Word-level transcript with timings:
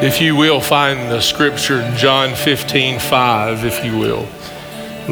If 0.00 0.20
you 0.20 0.36
will, 0.36 0.60
find 0.60 1.10
the 1.10 1.20
scripture, 1.20 1.92
John 1.96 2.36
15, 2.36 3.00
5, 3.00 3.64
if 3.64 3.84
you 3.84 3.98
will. 3.98 4.28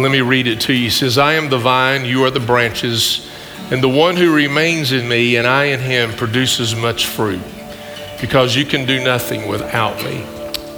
Let 0.01 0.12
me 0.12 0.21
read 0.21 0.46
it 0.46 0.61
to 0.61 0.73
you. 0.73 0.85
He 0.85 0.91
says, 0.91 1.19
I 1.19 1.32
am 1.32 1.51
the 1.51 1.59
vine, 1.59 2.05
you 2.05 2.23
are 2.25 2.30
the 2.30 2.39
branches, 2.39 3.29
and 3.72 3.83
the 3.83 3.88
one 3.88 4.14
who 4.14 4.33
remains 4.33 4.93
in 4.93 5.09
me 5.09 5.35
and 5.35 5.46
I 5.46 5.64
in 5.64 5.80
him 5.80 6.12
produces 6.12 6.77
much 6.77 7.07
fruit, 7.07 7.41
because 8.21 8.54
you 8.54 8.64
can 8.64 8.86
do 8.86 9.03
nothing 9.03 9.49
without 9.49 9.96
me. 10.04 10.25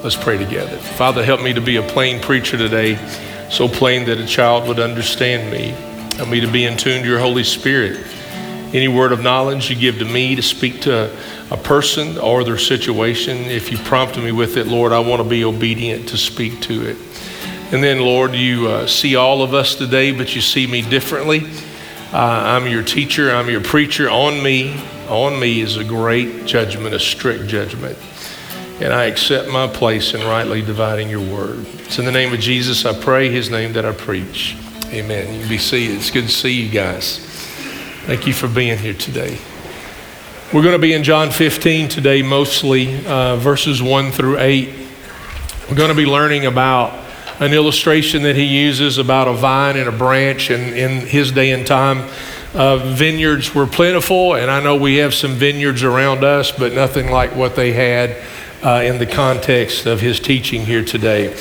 Let's 0.02 0.16
pray 0.16 0.38
together. 0.38 0.78
Father, 0.78 1.22
help 1.22 1.42
me 1.42 1.52
to 1.52 1.60
be 1.60 1.76
a 1.76 1.82
plain 1.82 2.18
preacher 2.22 2.56
today, 2.56 2.96
so 3.50 3.68
plain 3.68 4.06
that 4.06 4.16
a 4.16 4.26
child 4.26 4.66
would 4.68 4.80
understand 4.80 5.52
me. 5.52 5.74
Help 6.16 6.30
me 6.30 6.40
to 6.40 6.50
be 6.50 6.64
in 6.64 6.78
tune 6.78 7.02
to 7.02 7.08
your 7.08 7.18
Holy 7.18 7.44
Spirit. 7.44 8.06
Any 8.72 8.88
word 8.88 9.12
of 9.12 9.22
knowledge 9.22 9.70
you 9.70 9.76
give 9.76 9.98
to 9.98 10.04
me 10.04 10.34
to 10.34 10.42
speak 10.42 10.82
to 10.82 11.10
a 11.50 11.56
person 11.56 12.18
or 12.18 12.44
their 12.44 12.58
situation, 12.58 13.36
if 13.38 13.72
you 13.72 13.78
prompt 13.78 14.18
me 14.18 14.30
with 14.30 14.58
it, 14.58 14.66
Lord, 14.66 14.92
I 14.92 15.00
want 15.00 15.22
to 15.22 15.28
be 15.28 15.42
obedient 15.44 16.08
to 16.10 16.18
speak 16.18 16.60
to 16.62 16.86
it. 16.86 16.96
And 17.72 17.82
then, 17.82 18.00
Lord, 18.00 18.34
you 18.34 18.68
uh, 18.68 18.86
see 18.86 19.16
all 19.16 19.42
of 19.42 19.54
us 19.54 19.74
today, 19.74 20.12
but 20.12 20.34
you 20.34 20.40
see 20.40 20.66
me 20.66 20.82
differently. 20.82 21.44
Uh, 22.12 22.16
I'm 22.16 22.66
your 22.66 22.82
teacher, 22.82 23.30
I'm 23.30 23.48
your 23.48 23.62
preacher. 23.62 24.08
On 24.08 24.42
me, 24.42 24.78
on 25.08 25.38
me 25.38 25.60
is 25.60 25.76
a 25.76 25.84
great 25.84 26.46
judgment, 26.46 26.94
a 26.94 27.00
strict 27.00 27.46
judgment. 27.46 27.98
And 28.80 28.92
I 28.92 29.04
accept 29.04 29.48
my 29.48 29.66
place 29.66 30.14
in 30.14 30.20
rightly 30.22 30.62
dividing 30.62 31.10
your 31.10 31.20
word. 31.20 31.66
It's 31.80 31.98
in 31.98 32.04
the 32.04 32.12
name 32.12 32.32
of 32.32 32.40
Jesus 32.40 32.84
I 32.84 32.98
pray, 32.98 33.30
his 33.30 33.50
name 33.50 33.72
that 33.72 33.84
I 33.84 33.92
preach. 33.92 34.56
Amen. 34.86 35.34
You 35.34 35.40
can 35.40 35.48
be 35.48 35.58
seated. 35.58 35.96
It's 35.96 36.10
good 36.10 36.24
to 36.24 36.30
see 36.30 36.52
you 36.52 36.70
guys. 36.70 37.37
Thank 38.08 38.26
you 38.26 38.32
for 38.32 38.48
being 38.48 38.78
here 38.78 38.94
today. 38.94 39.36
We're 40.54 40.62
going 40.62 40.72
to 40.72 40.78
be 40.78 40.94
in 40.94 41.02
John 41.02 41.30
15 41.30 41.90
today, 41.90 42.22
mostly 42.22 43.04
uh, 43.04 43.36
verses 43.36 43.82
1 43.82 44.12
through 44.12 44.38
8. 44.38 44.74
We're 45.68 45.76
going 45.76 45.90
to 45.90 45.94
be 45.94 46.06
learning 46.06 46.46
about 46.46 47.04
an 47.38 47.52
illustration 47.52 48.22
that 48.22 48.34
he 48.34 48.44
uses 48.44 48.96
about 48.96 49.28
a 49.28 49.34
vine 49.34 49.76
and 49.76 49.90
a 49.90 49.92
branch. 49.92 50.48
And 50.48 50.74
in 50.74 51.06
his 51.06 51.32
day 51.32 51.50
and 51.50 51.66
time, 51.66 52.08
uh, 52.54 52.78
vineyards 52.78 53.54
were 53.54 53.66
plentiful, 53.66 54.36
and 54.36 54.50
I 54.50 54.62
know 54.62 54.74
we 54.74 54.96
have 54.96 55.12
some 55.12 55.32
vineyards 55.32 55.82
around 55.82 56.24
us, 56.24 56.50
but 56.50 56.72
nothing 56.72 57.10
like 57.10 57.36
what 57.36 57.56
they 57.56 57.74
had 57.74 58.16
uh, 58.64 58.82
in 58.86 58.96
the 58.98 59.06
context 59.06 59.84
of 59.84 60.00
his 60.00 60.18
teaching 60.18 60.64
here 60.64 60.82
today. 60.82 61.36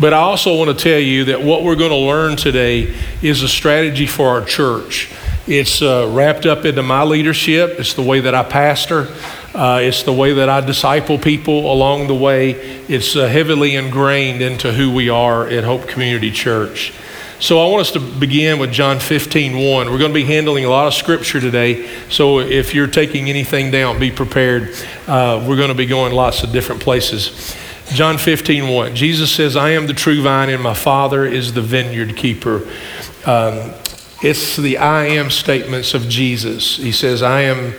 But 0.00 0.14
I 0.14 0.20
also 0.20 0.56
want 0.56 0.70
to 0.78 0.82
tell 0.82 0.98
you 0.98 1.26
that 1.26 1.42
what 1.42 1.62
we're 1.62 1.76
going 1.76 1.90
to 1.90 1.96
learn 1.96 2.36
today 2.36 2.96
is 3.20 3.42
a 3.42 3.48
strategy 3.48 4.06
for 4.06 4.28
our 4.28 4.42
church. 4.42 5.12
It's 5.46 5.80
uh, 5.80 6.10
wrapped 6.12 6.44
up 6.44 6.64
into 6.64 6.82
my 6.82 7.04
leadership. 7.04 7.78
It's 7.78 7.94
the 7.94 8.02
way 8.02 8.18
that 8.18 8.34
I 8.34 8.42
pastor. 8.42 9.06
Uh, 9.54 9.78
it's 9.80 10.02
the 10.02 10.12
way 10.12 10.32
that 10.32 10.48
I 10.48 10.60
disciple 10.60 11.18
people 11.18 11.72
along 11.72 12.08
the 12.08 12.16
way. 12.16 12.50
It's 12.88 13.14
uh, 13.14 13.28
heavily 13.28 13.76
ingrained 13.76 14.42
into 14.42 14.72
who 14.72 14.92
we 14.92 15.08
are 15.08 15.46
at 15.46 15.62
Hope 15.62 15.86
Community 15.86 16.32
Church. 16.32 16.92
So 17.38 17.60
I 17.60 17.70
want 17.70 17.82
us 17.82 17.92
to 17.92 18.00
begin 18.00 18.58
with 18.58 18.72
John 18.72 18.98
15, 18.98 19.56
1. 19.56 19.62
We're 19.62 19.98
going 19.98 20.10
to 20.10 20.14
be 20.14 20.24
handling 20.24 20.64
a 20.64 20.68
lot 20.68 20.88
of 20.88 20.94
scripture 20.94 21.40
today. 21.40 21.86
So 22.08 22.40
if 22.40 22.74
you're 22.74 22.88
taking 22.88 23.30
anything 23.30 23.70
down, 23.70 24.00
be 24.00 24.10
prepared. 24.10 24.74
Uh, 25.06 25.44
we're 25.46 25.56
going 25.56 25.68
to 25.68 25.74
be 25.74 25.86
going 25.86 26.12
lots 26.12 26.42
of 26.42 26.50
different 26.50 26.80
places. 26.80 27.54
John 27.92 28.18
15, 28.18 28.68
1. 28.68 28.96
Jesus 28.96 29.30
says, 29.30 29.54
I 29.54 29.70
am 29.70 29.86
the 29.86 29.94
true 29.94 30.22
vine, 30.22 30.48
and 30.48 30.60
my 30.60 30.74
Father 30.74 31.24
is 31.24 31.52
the 31.52 31.62
vineyard 31.62 32.16
keeper. 32.16 32.68
Um, 33.24 33.72
it's 34.22 34.56
the 34.56 34.78
I 34.78 35.06
am 35.06 35.30
statements 35.30 35.94
of 35.94 36.08
Jesus. 36.08 36.76
He 36.76 36.92
says, 36.92 37.22
I 37.22 37.42
am, 37.42 37.74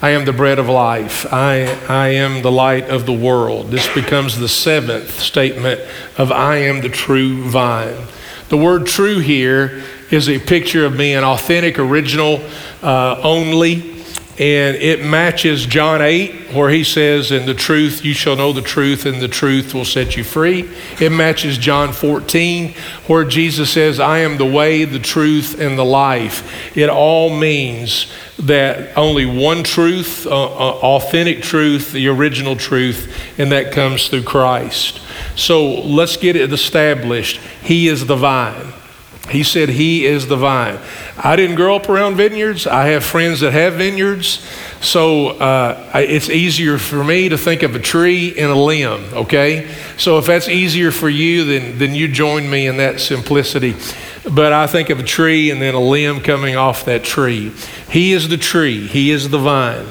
I 0.00 0.10
am 0.10 0.24
the 0.24 0.32
bread 0.32 0.58
of 0.58 0.68
life. 0.68 1.26
I, 1.32 1.64
I 1.88 2.08
am 2.08 2.42
the 2.42 2.52
light 2.52 2.88
of 2.88 3.06
the 3.06 3.12
world. 3.12 3.70
This 3.70 3.92
becomes 3.92 4.38
the 4.38 4.48
seventh 4.48 5.18
statement 5.18 5.80
of 6.16 6.30
I 6.30 6.58
am 6.58 6.80
the 6.80 6.88
true 6.88 7.42
vine. 7.48 8.06
The 8.48 8.56
word 8.56 8.86
true 8.86 9.18
here 9.18 9.82
is 10.10 10.28
a 10.28 10.38
picture 10.38 10.84
of 10.84 10.96
being 10.96 11.22
authentic, 11.22 11.78
original, 11.78 12.40
uh, 12.82 13.20
only 13.22 13.99
and 14.40 14.74
it 14.76 15.04
matches 15.04 15.66
John 15.66 16.00
8, 16.00 16.54
where 16.54 16.70
he 16.70 16.82
says, 16.82 17.30
In 17.30 17.44
the 17.44 17.52
truth 17.52 18.02
you 18.02 18.14
shall 18.14 18.36
know 18.36 18.54
the 18.54 18.62
truth, 18.62 19.04
and 19.04 19.20
the 19.20 19.28
truth 19.28 19.74
will 19.74 19.84
set 19.84 20.16
you 20.16 20.24
free. 20.24 20.66
It 20.98 21.12
matches 21.12 21.58
John 21.58 21.92
14, 21.92 22.72
where 23.06 23.24
Jesus 23.26 23.70
says, 23.70 24.00
I 24.00 24.20
am 24.20 24.38
the 24.38 24.46
way, 24.46 24.86
the 24.86 24.98
truth, 24.98 25.60
and 25.60 25.78
the 25.78 25.84
life. 25.84 26.74
It 26.74 26.88
all 26.88 27.28
means 27.28 28.10
that 28.38 28.96
only 28.96 29.26
one 29.26 29.62
truth, 29.62 30.26
uh, 30.26 30.30
uh, 30.30 30.72
authentic 30.84 31.42
truth, 31.42 31.92
the 31.92 32.08
original 32.08 32.56
truth, 32.56 33.14
and 33.38 33.52
that 33.52 33.72
comes 33.72 34.08
through 34.08 34.22
Christ. 34.22 35.02
So 35.36 35.82
let's 35.82 36.16
get 36.16 36.34
it 36.34 36.50
established. 36.50 37.36
He 37.62 37.88
is 37.88 38.06
the 38.06 38.16
vine. 38.16 38.72
He 39.30 39.44
said, 39.44 39.68
He 39.68 40.04
is 40.04 40.26
the 40.26 40.36
vine. 40.36 40.78
I 41.16 41.36
didn't 41.36 41.56
grow 41.56 41.76
up 41.76 41.88
around 41.88 42.16
vineyards. 42.16 42.66
I 42.66 42.86
have 42.86 43.04
friends 43.04 43.40
that 43.40 43.52
have 43.52 43.74
vineyards. 43.74 44.46
So 44.80 45.28
uh, 45.28 45.90
it's 45.94 46.28
easier 46.28 46.78
for 46.78 47.04
me 47.04 47.28
to 47.28 47.38
think 47.38 47.62
of 47.62 47.76
a 47.76 47.78
tree 47.78 48.36
and 48.38 48.50
a 48.50 48.56
limb, 48.56 49.04
okay? 49.12 49.70
So 49.98 50.18
if 50.18 50.26
that's 50.26 50.48
easier 50.48 50.90
for 50.90 51.08
you, 51.08 51.44
then, 51.44 51.78
then 51.78 51.94
you 51.94 52.08
join 52.08 52.48
me 52.48 52.66
in 52.66 52.78
that 52.78 53.00
simplicity. 53.00 53.76
But 54.28 54.52
I 54.52 54.66
think 54.66 54.90
of 54.90 54.98
a 54.98 55.04
tree 55.04 55.50
and 55.50 55.62
then 55.62 55.74
a 55.74 55.80
limb 55.80 56.20
coming 56.20 56.56
off 56.56 56.84
that 56.86 57.04
tree. 57.04 57.52
He 57.90 58.12
is 58.12 58.28
the 58.28 58.36
tree, 58.36 58.86
He 58.86 59.10
is 59.10 59.28
the 59.28 59.38
vine. 59.38 59.86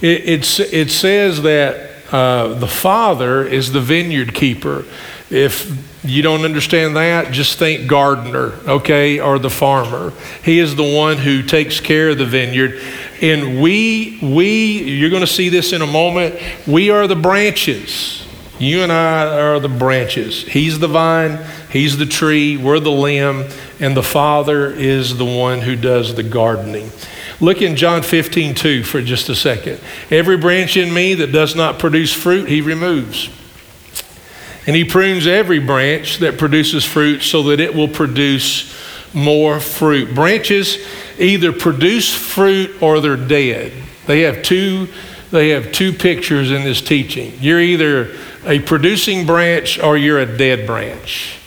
It, 0.00 0.58
it 0.58 0.90
says 0.90 1.42
that 1.42 1.90
uh, 2.12 2.54
the 2.54 2.66
Father 2.66 3.46
is 3.46 3.72
the 3.72 3.80
vineyard 3.80 4.34
keeper. 4.34 4.84
If 5.30 5.93
you 6.04 6.22
don't 6.22 6.44
understand 6.44 6.96
that, 6.96 7.32
just 7.32 7.58
think 7.58 7.88
gardener, 7.88 8.52
okay, 8.68 9.20
or 9.20 9.38
the 9.38 9.50
farmer. 9.50 10.12
He 10.44 10.58
is 10.58 10.76
the 10.76 10.84
one 10.84 11.16
who 11.16 11.42
takes 11.42 11.80
care 11.80 12.10
of 12.10 12.18
the 12.18 12.26
vineyard. 12.26 12.80
And 13.22 13.62
we, 13.62 14.18
we, 14.22 14.82
you're 14.82 15.10
going 15.10 15.22
to 15.22 15.26
see 15.26 15.48
this 15.48 15.72
in 15.72 15.80
a 15.80 15.86
moment, 15.86 16.38
we 16.66 16.90
are 16.90 17.06
the 17.06 17.16
branches. 17.16 18.20
You 18.58 18.82
and 18.82 18.92
I 18.92 19.40
are 19.40 19.58
the 19.58 19.68
branches. 19.68 20.46
He's 20.46 20.78
the 20.78 20.88
vine, 20.88 21.44
He's 21.70 21.96
the 21.96 22.06
tree, 22.06 22.56
we're 22.56 22.78
the 22.78 22.92
limb, 22.92 23.48
and 23.80 23.96
the 23.96 24.02
Father 24.02 24.70
is 24.70 25.16
the 25.16 25.24
one 25.24 25.62
who 25.62 25.74
does 25.74 26.14
the 26.14 26.22
gardening. 26.22 26.90
Look 27.40 27.62
in 27.62 27.74
John 27.74 28.02
15, 28.02 28.54
2 28.54 28.84
for 28.84 29.02
just 29.02 29.28
a 29.28 29.34
second. 29.34 29.80
Every 30.10 30.36
branch 30.36 30.76
in 30.76 30.94
me 30.94 31.14
that 31.14 31.32
does 31.32 31.56
not 31.56 31.80
produce 31.80 32.12
fruit, 32.12 32.48
He 32.48 32.60
removes. 32.60 33.28
And 34.66 34.74
he 34.74 34.84
prunes 34.84 35.26
every 35.26 35.58
branch 35.58 36.18
that 36.18 36.38
produces 36.38 36.84
fruit 36.84 37.22
so 37.22 37.42
that 37.44 37.60
it 37.60 37.74
will 37.74 37.88
produce 37.88 38.74
more 39.12 39.60
fruit. 39.60 40.14
Branches 40.14 40.78
either 41.18 41.52
produce 41.52 42.12
fruit 42.12 42.82
or 42.82 43.00
they're 43.00 43.16
dead. 43.16 43.72
They 44.06 44.22
have 44.22 44.42
two 44.42 44.88
they 45.30 45.48
have 45.48 45.72
two 45.72 45.92
pictures 45.92 46.52
in 46.52 46.62
this 46.62 46.80
teaching. 46.80 47.32
You're 47.40 47.60
either 47.60 48.16
a 48.44 48.60
producing 48.60 49.26
branch 49.26 49.80
or 49.80 49.96
you're 49.96 50.20
a 50.20 50.38
dead 50.38 50.64
branch. 50.64 51.40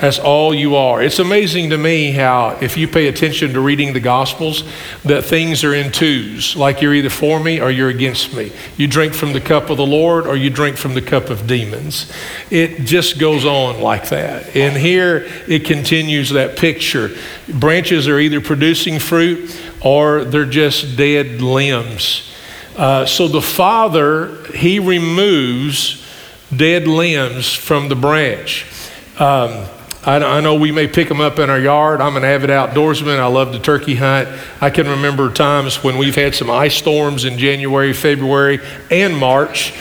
That's 0.00 0.18
all 0.18 0.54
you 0.54 0.76
are. 0.76 1.02
It's 1.02 1.18
amazing 1.18 1.70
to 1.70 1.78
me 1.78 2.12
how, 2.12 2.56
if 2.62 2.78
you 2.78 2.88
pay 2.88 3.08
attention 3.08 3.52
to 3.52 3.60
reading 3.60 3.92
the 3.92 4.00
Gospels, 4.00 4.64
that 5.04 5.24
things 5.24 5.62
are 5.62 5.74
in 5.74 5.92
twos. 5.92 6.56
Like 6.56 6.80
you're 6.80 6.94
either 6.94 7.10
for 7.10 7.38
me 7.38 7.60
or 7.60 7.70
you're 7.70 7.90
against 7.90 8.34
me. 8.34 8.50
You 8.78 8.86
drink 8.86 9.12
from 9.12 9.34
the 9.34 9.42
cup 9.42 9.68
of 9.68 9.76
the 9.76 9.86
Lord 9.86 10.26
or 10.26 10.36
you 10.36 10.48
drink 10.48 10.78
from 10.78 10.94
the 10.94 11.02
cup 11.02 11.28
of 11.28 11.46
demons. 11.46 12.10
It 12.50 12.86
just 12.86 13.18
goes 13.18 13.44
on 13.44 13.82
like 13.82 14.08
that. 14.08 14.56
And 14.56 14.74
here 14.74 15.26
it 15.46 15.66
continues 15.66 16.30
that 16.30 16.56
picture. 16.56 17.10
Branches 17.46 18.08
are 18.08 18.18
either 18.18 18.40
producing 18.40 18.98
fruit 18.98 19.54
or 19.82 20.24
they're 20.24 20.46
just 20.46 20.96
dead 20.96 21.42
limbs. 21.42 22.32
Uh, 22.74 23.04
so 23.04 23.28
the 23.28 23.42
Father, 23.42 24.44
He 24.54 24.78
removes 24.78 26.06
dead 26.54 26.88
limbs 26.88 27.52
from 27.52 27.90
the 27.90 27.96
branch. 27.96 28.64
Um, 29.18 29.66
I, 30.02 30.16
I, 30.16 30.40
know 30.40 30.54
we 30.54 30.72
may 30.72 30.86
pick 30.86 31.08
them 31.08 31.20
up 31.20 31.38
in 31.38 31.50
our 31.50 31.58
yard. 31.58 32.00
I'm 32.00 32.16
an 32.16 32.24
avid 32.24 32.48
outdoorsman. 32.48 33.18
I 33.18 33.26
love 33.26 33.52
to 33.52 33.58
turkey 33.58 33.96
hunt. 33.96 34.28
I 34.58 34.70
can 34.70 34.88
remember 34.88 35.30
times 35.30 35.84
when 35.84 35.98
we've 35.98 36.14
had 36.14 36.34
some 36.34 36.48
ice 36.48 36.74
storms 36.74 37.26
in 37.26 37.36
January, 37.36 37.92
February, 37.92 38.60
and 38.90 39.14
March. 39.14 39.74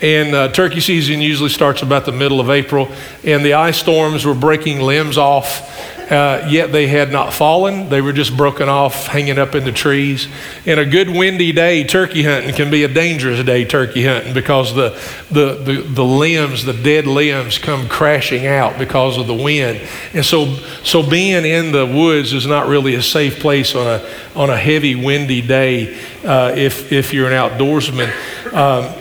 And 0.00 0.32
uh, 0.32 0.52
turkey 0.52 0.78
season 0.78 1.20
usually 1.20 1.48
starts 1.48 1.82
about 1.82 2.04
the 2.04 2.12
middle 2.12 2.38
of 2.38 2.50
April. 2.50 2.88
And 3.24 3.44
the 3.44 3.54
ice 3.54 3.76
storms 3.76 4.24
were 4.24 4.34
breaking 4.34 4.80
limbs 4.80 5.18
off 5.18 5.93
uh, 6.10 6.46
yet 6.50 6.70
they 6.70 6.86
had 6.86 7.10
not 7.10 7.32
fallen. 7.32 7.88
They 7.88 8.00
were 8.00 8.12
just 8.12 8.36
broken 8.36 8.68
off, 8.68 9.06
hanging 9.06 9.38
up 9.38 9.54
in 9.54 9.64
the 9.64 9.72
trees. 9.72 10.28
In 10.66 10.78
a 10.78 10.84
good 10.84 11.08
windy 11.08 11.52
day, 11.52 11.84
turkey 11.84 12.22
hunting 12.22 12.54
can 12.54 12.70
be 12.70 12.84
a 12.84 12.88
dangerous 12.88 13.42
day, 13.44 13.64
turkey 13.64 14.04
hunting, 14.04 14.34
because 14.34 14.74
the, 14.74 14.90
the, 15.30 15.54
the, 15.54 15.82
the 15.82 16.04
limbs, 16.04 16.64
the 16.64 16.74
dead 16.74 17.06
limbs, 17.06 17.56
come 17.56 17.88
crashing 17.88 18.46
out 18.46 18.78
because 18.78 19.16
of 19.16 19.26
the 19.26 19.34
wind. 19.34 19.80
And 20.12 20.24
so, 20.24 20.56
so 20.82 21.08
being 21.08 21.46
in 21.46 21.72
the 21.72 21.86
woods 21.86 22.32
is 22.32 22.46
not 22.46 22.66
really 22.66 22.94
a 22.96 23.02
safe 23.02 23.40
place 23.40 23.74
on 23.74 23.86
a, 23.86 24.06
on 24.36 24.50
a 24.50 24.56
heavy, 24.56 24.94
windy 24.94 25.40
day 25.40 25.98
uh, 26.24 26.52
if, 26.54 26.92
if 26.92 27.14
you're 27.14 27.30
an 27.30 27.32
outdoorsman. 27.32 28.08
Um, 28.52 28.94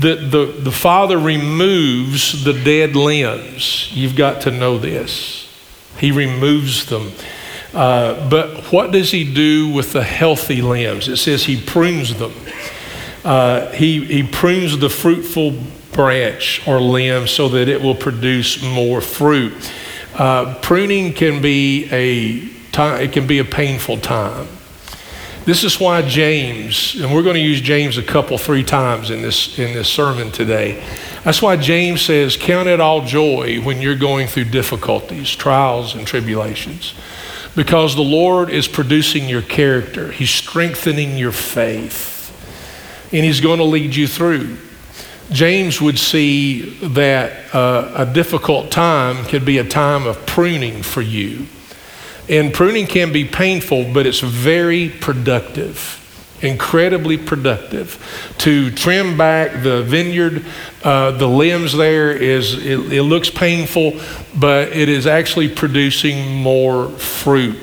the, 0.00 0.14
the, 0.16 0.46
the 0.60 0.72
Father 0.72 1.18
removes 1.18 2.44
the 2.44 2.52
dead 2.52 2.96
limbs. 2.96 3.90
You've 3.92 4.16
got 4.16 4.42
to 4.42 4.50
know 4.50 4.78
this. 4.78 5.47
He 5.98 6.12
removes 6.12 6.86
them. 6.86 7.12
Uh, 7.74 8.28
but 8.28 8.64
what 8.72 8.92
does 8.92 9.10
He 9.10 9.32
do 9.32 9.68
with 9.68 9.92
the 9.92 10.04
healthy 10.04 10.62
limbs? 10.62 11.08
It 11.08 11.18
says 11.18 11.44
He 11.44 11.60
prunes 11.60 12.18
them. 12.18 12.32
Uh, 13.24 13.70
he, 13.72 14.04
he 14.04 14.22
prunes 14.22 14.78
the 14.78 14.88
fruitful 14.88 15.54
branch 15.92 16.66
or 16.66 16.80
limb 16.80 17.26
so 17.26 17.48
that 17.48 17.68
it 17.68 17.82
will 17.82 17.94
produce 17.94 18.62
more 18.62 19.00
fruit. 19.00 19.52
Uh, 20.14 20.54
pruning 20.62 21.12
can 21.12 21.42
be 21.42 21.88
a 21.90 22.48
time, 22.72 23.02
it 23.02 23.12
can 23.12 23.26
be 23.26 23.38
a 23.38 23.44
painful 23.44 23.98
time. 23.98 24.46
This 25.44 25.64
is 25.64 25.80
why 25.80 26.02
James, 26.02 26.94
and 27.00 27.12
we're 27.12 27.22
going 27.22 27.34
to 27.34 27.40
use 27.40 27.60
James 27.60 27.96
a 27.96 28.02
couple, 28.02 28.36
three 28.38 28.62
times 28.62 29.10
in 29.10 29.22
this, 29.22 29.58
in 29.58 29.72
this 29.72 29.88
sermon 29.88 30.30
today. 30.30 30.82
That's 31.28 31.42
why 31.42 31.58
James 31.58 32.00
says, 32.00 32.38
Count 32.38 32.68
it 32.68 32.80
all 32.80 33.04
joy 33.04 33.60
when 33.60 33.82
you're 33.82 33.94
going 33.96 34.28
through 34.28 34.46
difficulties, 34.46 35.36
trials, 35.36 35.94
and 35.94 36.06
tribulations. 36.06 36.94
Because 37.54 37.94
the 37.94 38.00
Lord 38.00 38.48
is 38.48 38.66
producing 38.66 39.28
your 39.28 39.42
character, 39.42 40.10
He's 40.10 40.30
strengthening 40.30 41.18
your 41.18 41.32
faith, 41.32 42.32
and 43.12 43.26
He's 43.26 43.42
going 43.42 43.58
to 43.58 43.64
lead 43.64 43.94
you 43.94 44.08
through. 44.08 44.56
James 45.30 45.82
would 45.82 45.98
see 45.98 46.70
that 46.78 47.54
uh, 47.54 47.92
a 47.94 48.06
difficult 48.06 48.70
time 48.70 49.22
could 49.26 49.44
be 49.44 49.58
a 49.58 49.68
time 49.68 50.06
of 50.06 50.24
pruning 50.24 50.82
for 50.82 51.02
you. 51.02 51.46
And 52.30 52.54
pruning 52.54 52.86
can 52.86 53.12
be 53.12 53.26
painful, 53.26 53.92
but 53.92 54.06
it's 54.06 54.20
very 54.20 54.88
productive, 54.88 56.07
incredibly 56.40 57.18
productive. 57.18 58.34
To 58.38 58.70
trim 58.70 59.16
back 59.16 59.62
the 59.62 59.82
vineyard, 59.82 60.44
uh, 60.84 61.12
the 61.12 61.26
limbs 61.26 61.72
there 61.72 62.10
is, 62.10 62.54
it, 62.54 62.92
it 62.92 63.02
looks 63.02 63.30
painful, 63.30 64.00
but 64.38 64.68
it 64.68 64.88
is 64.88 65.06
actually 65.06 65.48
producing 65.48 66.36
more 66.36 66.88
fruit. 66.90 67.56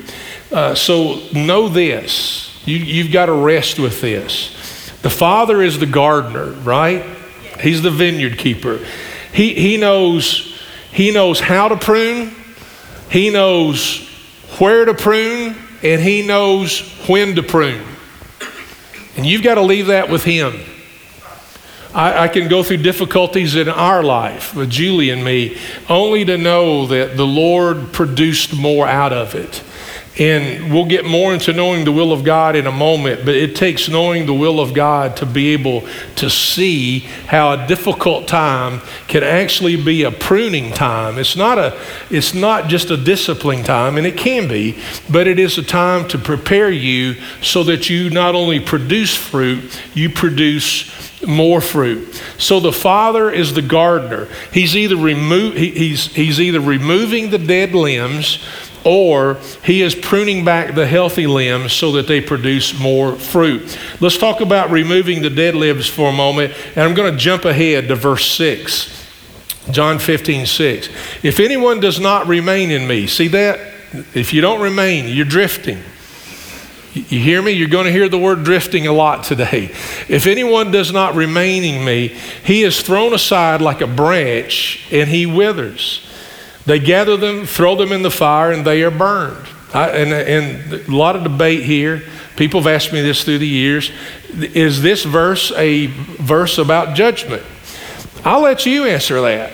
Uh, 0.52 0.74
so 0.74 1.20
know 1.32 1.68
this. 1.68 2.62
You, 2.66 2.76
you've 2.76 3.12
got 3.12 3.26
to 3.26 3.32
rest 3.32 3.78
with 3.78 4.00
this. 4.00 4.90
The 5.02 5.10
Father 5.10 5.62
is 5.62 5.78
the 5.78 5.86
gardener, 5.86 6.50
right? 6.50 7.04
He's 7.60 7.82
the 7.82 7.90
vineyard 7.90 8.38
keeper. 8.38 8.84
He, 9.32 9.54
he, 9.54 9.76
knows, 9.76 10.60
he 10.92 11.10
knows 11.10 11.40
how 11.40 11.68
to 11.68 11.76
prune. 11.76 12.34
He 13.10 13.30
knows 13.30 14.06
where 14.58 14.84
to 14.84 14.94
prune, 14.94 15.54
and 15.82 16.00
He 16.00 16.26
knows 16.26 16.80
when 17.08 17.34
to 17.36 17.42
prune. 17.42 17.84
And 19.16 19.24
you've 19.24 19.42
got 19.42 19.54
to 19.54 19.62
leave 19.62 19.86
that 19.86 20.10
with 20.10 20.24
Him. 20.24 20.60
I, 21.94 22.24
I, 22.24 22.28
can 22.28 22.48
go 22.48 22.62
through 22.62 22.78
difficulties 22.78 23.54
in 23.54 23.68
our 23.70 24.02
life 24.02 24.54
with 24.54 24.68
Julie 24.68 25.08
and 25.08 25.24
me, 25.24 25.56
only 25.88 26.26
to 26.26 26.36
know 26.36 26.86
that 26.88 27.16
the 27.16 27.26
Lord 27.26 27.92
produced 27.92 28.54
more 28.54 28.86
out 28.86 29.14
of 29.14 29.34
it. 29.34 29.62
And 30.18 30.72
we'll 30.72 30.86
get 30.86 31.04
more 31.04 31.34
into 31.34 31.52
knowing 31.52 31.84
the 31.84 31.92
will 31.92 32.10
of 32.10 32.24
God 32.24 32.56
in 32.56 32.66
a 32.66 32.72
moment, 32.72 33.26
but 33.26 33.34
it 33.34 33.54
takes 33.54 33.86
knowing 33.86 34.24
the 34.24 34.32
will 34.32 34.60
of 34.60 34.72
God 34.72 35.14
to 35.18 35.26
be 35.26 35.52
able 35.52 35.86
to 36.16 36.30
see 36.30 37.00
how 37.00 37.52
a 37.52 37.66
difficult 37.66 38.26
time 38.26 38.80
can 39.08 39.22
actually 39.22 39.76
be 39.76 40.04
a 40.04 40.10
pruning 40.10 40.72
time. 40.72 41.18
It's 41.18 41.36
not, 41.36 41.58
a, 41.58 41.78
it's 42.08 42.32
not 42.32 42.68
just 42.68 42.90
a 42.90 42.96
discipline 42.96 43.62
time, 43.62 43.98
and 43.98 44.06
it 44.06 44.16
can 44.16 44.48
be, 44.48 44.78
but 45.10 45.26
it 45.26 45.38
is 45.38 45.58
a 45.58 45.62
time 45.62 46.08
to 46.08 46.18
prepare 46.18 46.70
you 46.70 47.16
so 47.42 47.62
that 47.64 47.90
you 47.90 48.08
not 48.08 48.34
only 48.34 48.58
produce 48.58 49.14
fruit, 49.14 49.78
you 49.92 50.08
produce 50.08 51.06
more 51.26 51.60
fruit. 51.60 52.22
So 52.38 52.60
the 52.60 52.72
Father 52.72 53.30
is 53.30 53.54
the 53.54 53.62
gardener. 53.62 54.28
He's 54.52 54.76
either, 54.76 54.96
remo- 54.96 55.52
he's, 55.52 56.06
he's 56.14 56.40
either 56.40 56.60
removing 56.60 57.30
the 57.30 57.38
dead 57.38 57.74
limbs 57.74 58.38
or 58.86 59.34
he 59.64 59.82
is 59.82 59.96
pruning 59.96 60.44
back 60.44 60.76
the 60.76 60.86
healthy 60.86 61.26
limbs 61.26 61.72
so 61.72 61.90
that 61.92 62.06
they 62.06 62.20
produce 62.20 62.78
more 62.78 63.16
fruit. 63.16 63.76
Let's 64.00 64.16
talk 64.16 64.40
about 64.40 64.70
removing 64.70 65.22
the 65.22 65.30
dead 65.30 65.56
limbs 65.56 65.88
for 65.88 66.08
a 66.08 66.12
moment, 66.12 66.54
and 66.76 66.84
I'm 66.84 66.94
going 66.94 67.12
to 67.12 67.18
jump 67.18 67.44
ahead 67.44 67.88
to 67.88 67.96
verse 67.96 68.30
6. 68.30 68.92
John 69.72 69.98
15, 69.98 70.46
6. 70.46 70.88
If 71.24 71.40
anyone 71.40 71.80
does 71.80 71.98
not 71.98 72.28
remain 72.28 72.70
in 72.70 72.86
me, 72.86 73.08
see 73.08 73.26
that? 73.28 73.58
If 74.14 74.32
you 74.32 74.40
don't 74.40 74.60
remain, 74.60 75.08
you're 75.08 75.24
drifting. 75.24 75.82
You 76.94 77.18
hear 77.18 77.42
me? 77.42 77.50
You're 77.50 77.68
going 77.68 77.86
to 77.86 77.92
hear 77.92 78.08
the 78.08 78.18
word 78.18 78.44
drifting 78.44 78.86
a 78.86 78.92
lot 78.92 79.24
today. 79.24 79.64
If 80.08 80.26
anyone 80.28 80.70
does 80.70 80.92
not 80.92 81.16
remain 81.16 81.64
in 81.64 81.84
me, 81.84 82.16
he 82.44 82.62
is 82.62 82.80
thrown 82.80 83.12
aside 83.12 83.60
like 83.60 83.80
a 83.80 83.86
branch 83.88 84.86
and 84.92 85.10
he 85.10 85.26
withers. 85.26 86.05
They 86.66 86.78
gather 86.80 87.16
them, 87.16 87.46
throw 87.46 87.76
them 87.76 87.92
in 87.92 88.02
the 88.02 88.10
fire, 88.10 88.52
and 88.52 88.66
they 88.66 88.82
are 88.82 88.90
burned. 88.90 89.46
I, 89.72 89.88
and, 89.90 90.12
and 90.12 90.88
a 90.88 90.90
lot 90.90 91.16
of 91.16 91.22
debate 91.22 91.62
here. 91.62 92.02
People 92.36 92.60
have 92.60 92.66
asked 92.66 92.92
me 92.92 93.00
this 93.00 93.24
through 93.24 93.38
the 93.38 93.48
years. 93.48 93.90
Is 94.34 94.82
this 94.82 95.04
verse 95.04 95.52
a 95.52 95.86
verse 95.86 96.58
about 96.58 96.96
judgment? 96.96 97.42
I'll 98.24 98.42
let 98.42 98.66
you 98.66 98.84
answer 98.84 99.20
that. 99.22 99.52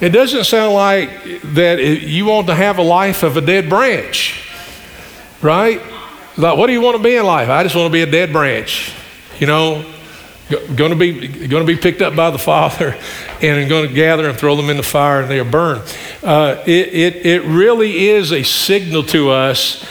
It 0.00 0.10
doesn't 0.10 0.44
sound 0.44 0.74
like 0.74 1.42
that 1.54 1.78
you 1.78 2.26
want 2.26 2.48
to 2.48 2.54
have 2.54 2.78
a 2.78 2.82
life 2.82 3.22
of 3.22 3.36
a 3.36 3.40
dead 3.40 3.68
branch, 3.68 4.48
right? 5.40 5.80
Like, 6.36 6.58
what 6.58 6.66
do 6.66 6.72
you 6.72 6.80
want 6.80 6.96
to 6.96 7.02
be 7.02 7.16
in 7.16 7.24
life? 7.24 7.48
I 7.48 7.62
just 7.62 7.76
want 7.76 7.86
to 7.86 7.92
be 7.92 8.02
a 8.02 8.10
dead 8.10 8.32
branch. 8.32 8.92
You 9.38 9.46
know, 9.46 9.91
going 10.52 10.90
to 10.90 10.96
be 10.96 11.28
going 11.48 11.66
to 11.66 11.72
be 11.72 11.80
picked 11.80 12.02
up 12.02 12.14
by 12.14 12.30
the 12.30 12.38
Father, 12.38 12.96
and 13.42 13.68
going 13.68 13.88
to 13.88 13.94
gather 13.94 14.28
and 14.28 14.38
throw 14.38 14.56
them 14.56 14.70
in 14.70 14.76
the 14.76 14.82
fire, 14.82 15.22
and 15.22 15.30
they 15.30 15.40
are 15.40 15.44
burned. 15.44 15.82
Uh, 16.22 16.62
it, 16.66 16.88
it 16.88 17.26
it 17.26 17.42
really 17.44 18.08
is 18.08 18.32
a 18.32 18.42
signal 18.42 19.02
to 19.04 19.30
us 19.30 19.84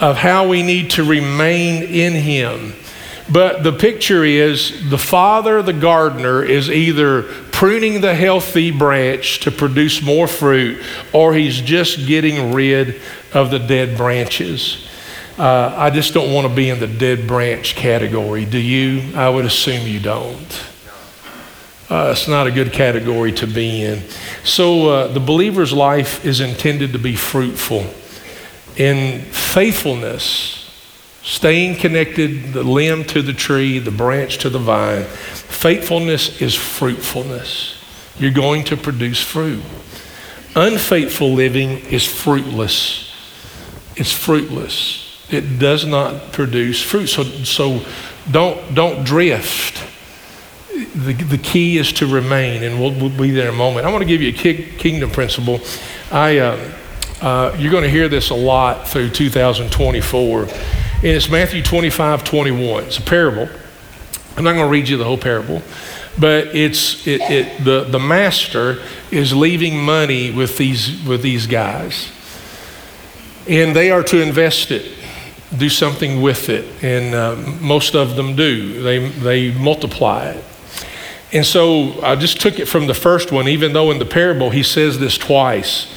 of 0.00 0.16
how 0.16 0.48
we 0.48 0.62
need 0.62 0.90
to 0.90 1.04
remain 1.04 1.82
in 1.82 2.12
Him. 2.12 2.74
But 3.28 3.64
the 3.64 3.72
picture 3.72 4.24
is 4.24 4.88
the 4.88 4.98
Father, 4.98 5.60
the 5.62 5.72
gardener, 5.72 6.44
is 6.44 6.70
either 6.70 7.22
pruning 7.50 8.00
the 8.00 8.14
healthy 8.14 8.70
branch 8.70 9.40
to 9.40 9.50
produce 9.50 10.00
more 10.02 10.28
fruit, 10.28 10.82
or 11.12 11.34
he's 11.34 11.60
just 11.60 12.06
getting 12.06 12.52
rid 12.52 13.00
of 13.32 13.50
the 13.50 13.58
dead 13.58 13.96
branches. 13.96 14.88
Uh, 15.38 15.74
I 15.76 15.90
just 15.90 16.14
don't 16.14 16.32
want 16.32 16.48
to 16.48 16.54
be 16.54 16.70
in 16.70 16.80
the 16.80 16.86
dead 16.86 17.26
branch 17.26 17.74
category. 17.74 18.46
Do 18.46 18.58
you? 18.58 19.14
I 19.14 19.28
would 19.28 19.44
assume 19.44 19.86
you 19.86 20.00
don't. 20.00 20.64
Uh, 21.90 22.08
it's 22.12 22.26
not 22.26 22.46
a 22.46 22.50
good 22.50 22.72
category 22.72 23.32
to 23.32 23.46
be 23.46 23.82
in. 23.82 24.02
So, 24.44 24.88
uh, 24.88 25.08
the 25.08 25.20
believer's 25.20 25.74
life 25.74 26.24
is 26.24 26.40
intended 26.40 26.92
to 26.94 26.98
be 26.98 27.14
fruitful 27.14 27.84
in 28.76 29.20
faithfulness, 29.20 30.70
staying 31.22 31.76
connected, 31.76 32.54
the 32.54 32.62
limb 32.62 33.04
to 33.04 33.20
the 33.20 33.32
tree, 33.34 33.78
the 33.78 33.90
branch 33.90 34.38
to 34.38 34.48
the 34.48 34.58
vine. 34.58 35.04
Faithfulness 35.04 36.40
is 36.40 36.54
fruitfulness. 36.54 37.74
You're 38.18 38.32
going 38.32 38.64
to 38.64 38.76
produce 38.76 39.20
fruit. 39.22 39.62
Unfaithful 40.54 41.34
living 41.34 41.80
is 41.86 42.06
fruitless. 42.06 43.12
It's 43.96 44.12
fruitless 44.12 45.05
it 45.30 45.58
does 45.58 45.84
not 45.84 46.32
produce 46.32 46.82
fruit. 46.82 47.08
So, 47.08 47.24
so 47.24 47.80
don't, 48.30 48.74
don't 48.74 49.04
drift. 49.04 49.82
The, 50.94 51.12
the 51.12 51.38
key 51.38 51.78
is 51.78 51.92
to 51.94 52.06
remain, 52.06 52.62
and 52.62 52.80
we'll, 52.80 52.92
we'll 52.92 53.16
be 53.16 53.30
there 53.30 53.48
in 53.48 53.54
a 53.54 53.56
moment. 53.56 53.86
I 53.86 53.90
want 53.90 54.02
to 54.02 54.08
give 54.08 54.22
you 54.22 54.28
a 54.28 54.76
kingdom 54.78 55.10
principle. 55.10 55.60
I, 56.12 56.38
uh, 56.38 56.72
uh, 57.20 57.56
you're 57.58 57.72
going 57.72 57.82
to 57.82 57.90
hear 57.90 58.08
this 58.08 58.30
a 58.30 58.34
lot 58.34 58.86
through 58.86 59.10
2024, 59.10 60.42
and 60.42 60.52
it's 61.04 61.30
Matthew 61.30 61.62
25, 61.62 62.24
21. 62.24 62.84
It's 62.84 62.98
a 62.98 63.02
parable. 63.02 63.48
I'm 64.36 64.44
not 64.44 64.52
going 64.52 64.66
to 64.66 64.70
read 64.70 64.88
you 64.88 64.98
the 64.98 65.04
whole 65.04 65.16
parable, 65.16 65.62
but 66.18 66.48
it's 66.54 67.06
it, 67.06 67.22
it, 67.22 67.64
the, 67.64 67.84
the 67.84 67.98
master 67.98 68.82
is 69.10 69.34
leaving 69.34 69.78
money 69.78 70.30
with 70.30 70.58
these, 70.58 71.02
with 71.04 71.22
these 71.22 71.46
guys, 71.46 72.12
and 73.48 73.74
they 73.74 73.90
are 73.90 74.02
to 74.02 74.20
invest 74.20 74.70
it 74.70 74.95
do 75.56 75.68
something 75.68 76.22
with 76.22 76.48
it. 76.48 76.64
And 76.82 77.14
uh, 77.14 77.36
most 77.60 77.94
of 77.94 78.16
them 78.16 78.36
do, 78.36 78.82
they, 78.82 79.08
they 79.08 79.52
multiply 79.52 80.30
it. 80.30 80.44
And 81.32 81.44
so 81.44 82.00
I 82.02 82.16
just 82.16 82.40
took 82.40 82.58
it 82.58 82.66
from 82.66 82.86
the 82.86 82.94
first 82.94 83.32
one, 83.32 83.48
even 83.48 83.72
though 83.72 83.90
in 83.90 83.98
the 83.98 84.06
parable 84.06 84.50
he 84.50 84.62
says 84.62 84.98
this 84.98 85.18
twice. 85.18 85.92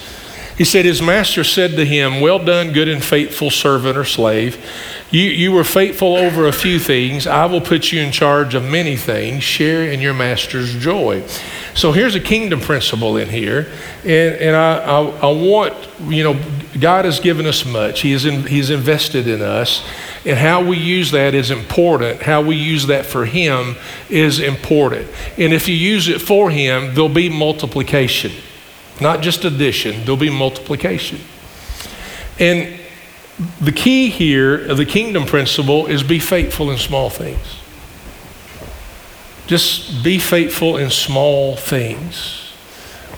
He 0.60 0.66
said, 0.66 0.84
His 0.84 1.02
master 1.02 1.46
said 1.46 1.72
to 1.78 1.86
him, 1.86 2.20
Well 2.20 2.38
done, 2.38 2.74
good 2.74 2.90
and 2.90 3.02
faithful 3.02 3.50
servant 3.50 3.98
or 3.98 4.04
slave. 4.04 4.64
You, 5.10 5.22
you 5.22 5.54
were 5.54 5.64
faithful 5.64 6.18
over 6.18 6.48
a 6.48 6.52
few 6.52 6.80
things. 6.80 7.26
I 7.26 7.46
will 7.46 7.62
put 7.62 7.94
you 7.94 8.02
in 8.02 8.12
charge 8.12 8.56
of 8.56 8.64
many 8.66 8.98
things. 8.98 9.42
Share 9.42 9.90
in 9.90 10.02
your 10.02 10.14
master's 10.14 10.76
joy. 10.76 11.26
So 11.76 11.94
here's 11.94 12.14
a 12.14 12.20
kingdom 12.20 12.60
principle 12.60 13.16
in 13.16 13.30
here. 13.30 13.72
And, 14.04 14.36
and 14.36 14.56
I, 14.56 14.80
I, 14.80 15.00
I 15.00 15.32
want, 15.32 15.74
you 16.02 16.26
know, 16.26 16.38
God 16.78 17.06
has 17.06 17.22
given 17.22 17.46
us 17.46 17.66
much, 17.66 18.02
he 18.02 18.12
is 18.12 18.26
in, 18.26 18.46
He's 18.46 18.70
invested 18.70 19.28
in 19.28 19.42
us. 19.42 19.88
And 20.26 20.38
how 20.38 20.62
we 20.62 20.78
use 20.78 21.12
that 21.12 21.34
is 21.34 21.52
important. 21.52 22.22
How 22.22 22.42
we 22.42 22.58
use 22.58 22.88
that 22.88 23.06
for 23.06 23.24
Him 23.24 23.78
is 24.10 24.42
important. 24.42 25.08
And 25.38 25.54
if 25.54 25.70
you 25.70 25.76
use 25.76 26.10
it 26.10 26.22
for 26.22 26.50
Him, 26.52 26.94
there'll 26.94 27.08
be 27.08 27.30
multiplication, 27.30 28.34
not 29.02 29.22
just 29.22 29.46
addition, 29.46 30.02
there'll 30.02 30.18
be 30.18 30.30
multiplication. 30.30 31.20
And 32.40 32.80
the 33.62 33.72
key 33.72 34.10
here 34.10 34.70
of 34.70 34.78
the 34.78 34.86
kingdom 34.86 35.26
principle 35.26 35.88
is 35.88 36.04
be 36.04 36.20
faithful 36.20 36.72
in 36.72 36.78
small 36.78 37.10
things. 37.10 37.58
Just 39.48 40.04
be 40.04 40.20
faithful 40.20 40.78
in 40.78 40.90
small 40.90 41.56
things. 41.56 42.54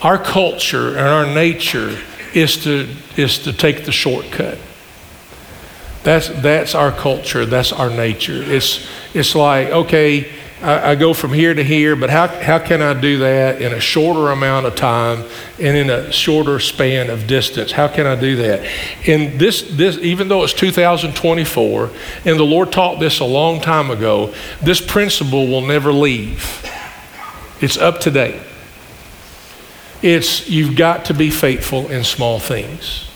Our 0.02 0.18
culture 0.18 0.90
and 0.90 1.08
our 1.08 1.26
nature 1.26 1.98
is 2.34 2.64
to, 2.64 2.88
is 3.18 3.40
to 3.40 3.54
take 3.54 3.86
the 3.86 3.92
shortcut. 3.92 4.58
That's, 6.04 6.30
that's 6.30 6.74
our 6.74 6.92
culture. 6.92 7.46
That's 7.46 7.72
our 7.72 7.90
nature. 7.90 8.42
It's, 8.42 8.88
it's 9.14 9.36
like, 9.36 9.68
okay, 9.70 10.32
I, 10.62 10.92
I, 10.92 10.96
go 10.96 11.14
from 11.14 11.34
here 11.34 11.54
to 11.54 11.64
here, 11.64 11.96
but 11.96 12.10
how, 12.10 12.28
how 12.28 12.60
can 12.60 12.82
I 12.82 12.94
do 13.00 13.20
that 13.20 13.62
in 13.62 13.74
a 13.74 13.80
shorter 13.80 14.32
amount 14.32 14.68
of 14.68 14.76
time 14.76 15.24
and 15.60 15.76
in 15.76 15.90
a 15.90 16.12
shorter 16.12 16.60
span 16.60 17.10
of 17.10 17.26
distance? 17.26 17.72
How 17.72 17.88
can 17.88 18.06
I 18.06 18.16
do 18.16 18.36
that? 18.38 18.68
And 19.08 19.40
this, 19.40 19.62
this 19.72 19.98
even 19.98 20.28
though 20.28 20.44
it's 20.44 20.54
2024, 20.54 21.90
and 22.26 22.40
the 22.40 22.44
Lord 22.44 22.72
taught 22.72 23.00
this 23.00 23.20
a 23.20 23.26
long 23.26 23.60
time 23.60 23.90
ago, 23.90 24.34
this 24.62 24.80
principle 24.80 25.48
will 25.48 25.62
never 25.62 25.92
leave. 25.92 26.64
It's 27.60 27.78
up 27.78 28.00
to 28.02 28.12
date. 28.12 28.42
It's 30.02 30.50
you've 30.50 30.76
got 30.76 31.06
to 31.06 31.14
be 31.14 31.30
faithful 31.30 31.90
in 31.92 32.04
small 32.04 32.40
things. 32.40 33.10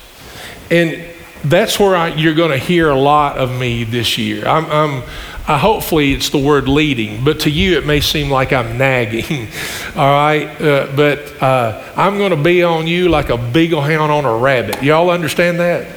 And 0.70 1.04
that's 1.44 1.80
where 1.80 1.96
I, 1.96 2.08
you're 2.10 2.34
going 2.34 2.52
to 2.52 2.58
hear 2.58 2.90
a 2.90 3.00
lot 3.00 3.38
of 3.38 3.60
me 3.60 3.84
this 3.84 4.18
year. 4.18 4.48
I'm, 4.48 4.66
I'm 4.66 5.04
hopefully 5.46 6.14
it's 6.14 6.30
the 6.30 6.40
word 6.40 6.68
leading, 6.68 7.24
but 7.24 7.42
to 7.42 7.50
you 7.50 7.78
it 7.78 7.86
may 7.86 8.00
seem 8.02 8.30
like 8.30 8.52
I'm 8.52 8.78
nagging. 8.80 9.48
All 9.96 10.12
right, 10.12 10.48
uh, 10.62 10.92
but 10.96 11.42
uh, 11.42 11.94
I'm 11.96 12.18
going 12.18 12.32
to 12.32 12.42
be 12.42 12.64
on 12.64 12.88
you 12.88 13.10
like 13.10 13.30
a 13.30 13.38
beagle 13.38 13.82
hound 13.82 14.12
on 14.12 14.26
a 14.26 14.36
rabbit. 14.36 14.82
Y'all 14.82 15.10
understand 15.10 15.60
that? 15.60 15.88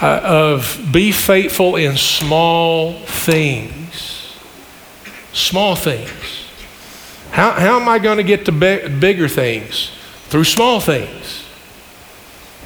Uh, 0.00 0.20
of 0.22 0.88
be 0.92 1.12
faithful 1.12 1.76
in 1.76 1.96
small 1.96 2.98
things. 3.04 4.36
Small 5.32 5.76
things. 5.76 6.10
How, 7.30 7.52
how 7.52 7.80
am 7.80 7.88
I 7.88 7.98
going 7.98 8.18
to 8.18 8.22
get 8.22 8.44
to 8.46 8.52
be- 8.52 8.88
bigger 8.88 9.28
things? 9.28 9.90
Through 10.28 10.44
small 10.44 10.80
things. 10.80 11.44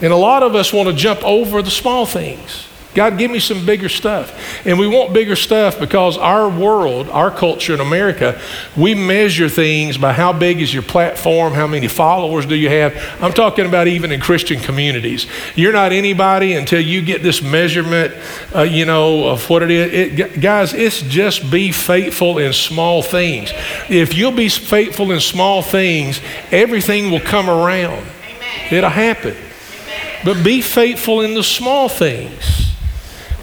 And 0.01 0.13
a 0.13 0.17
lot 0.17 0.43
of 0.43 0.55
us 0.55 0.73
want 0.73 0.89
to 0.89 0.95
jump 0.95 1.25
over 1.25 1.63
the 1.63 1.71
small 1.71 2.07
things. 2.07 2.68
God, 2.95 3.19
give 3.19 3.31
me 3.31 3.39
some 3.39 3.67
bigger 3.67 3.89
stuff. 3.89 4.67
And 4.67 4.79
we 4.79 4.89
want 4.89 5.13
bigger 5.13 5.37
stuff 5.37 5.79
because 5.79 6.17
our 6.17 6.49
world, 6.49 7.09
our 7.11 7.31
culture 7.31 7.75
in 7.75 7.81
America, 7.81 8.41
we 8.77 8.95
measure 8.95 9.49
things 9.49 9.99
by 9.99 10.15
how 10.15 10.33
big 10.33 10.61
is 10.61 10.73
your 10.73 10.83
platform, 10.83 11.53
how 11.53 11.67
many 11.67 11.87
followers 11.87 12.47
do 12.47 12.57
you 12.57 12.71
have. 12.71 12.97
I'm 13.21 13.35
talking 13.35 13.67
about 13.67 13.89
even 13.89 14.11
in 14.11 14.21
Christian 14.21 14.59
communities. 14.59 15.27
You're 15.55 15.75
not 15.75 15.93
anybody 15.93 16.55
until 16.55 16.81
you 16.81 17.03
get 17.03 17.23
this 17.23 17.43
measurement, 17.43 18.15
uh, 18.55 18.63
you 18.63 18.87
know, 18.87 19.29
of 19.29 19.49
what 19.51 19.63
it 19.63 19.71
is. 19.71 20.19
It, 20.19 20.41
guys, 20.41 20.73
it's 20.73 21.03
just 21.03 21.51
be 21.51 21.73
faithful 21.73 22.39
in 22.39 22.55
small 22.55 23.03
things. 23.03 23.53
If 23.91 24.15
you'll 24.15 24.33
be 24.33 24.49
faithful 24.49 25.13
in 25.13 25.21
small 25.21 25.63
things, 25.63 26.23
everything 26.51 27.11
will 27.11 27.21
come 27.21 27.51
around. 27.51 28.07
Amen. 28.25 28.73
It'll 28.73 28.91
happen. 28.91 29.37
Amen. 29.37 30.21
But 30.25 30.43
be 30.43 30.63
faithful 30.63 31.21
in 31.21 31.35
the 31.35 31.45
small 31.45 31.91
things. 31.91 32.68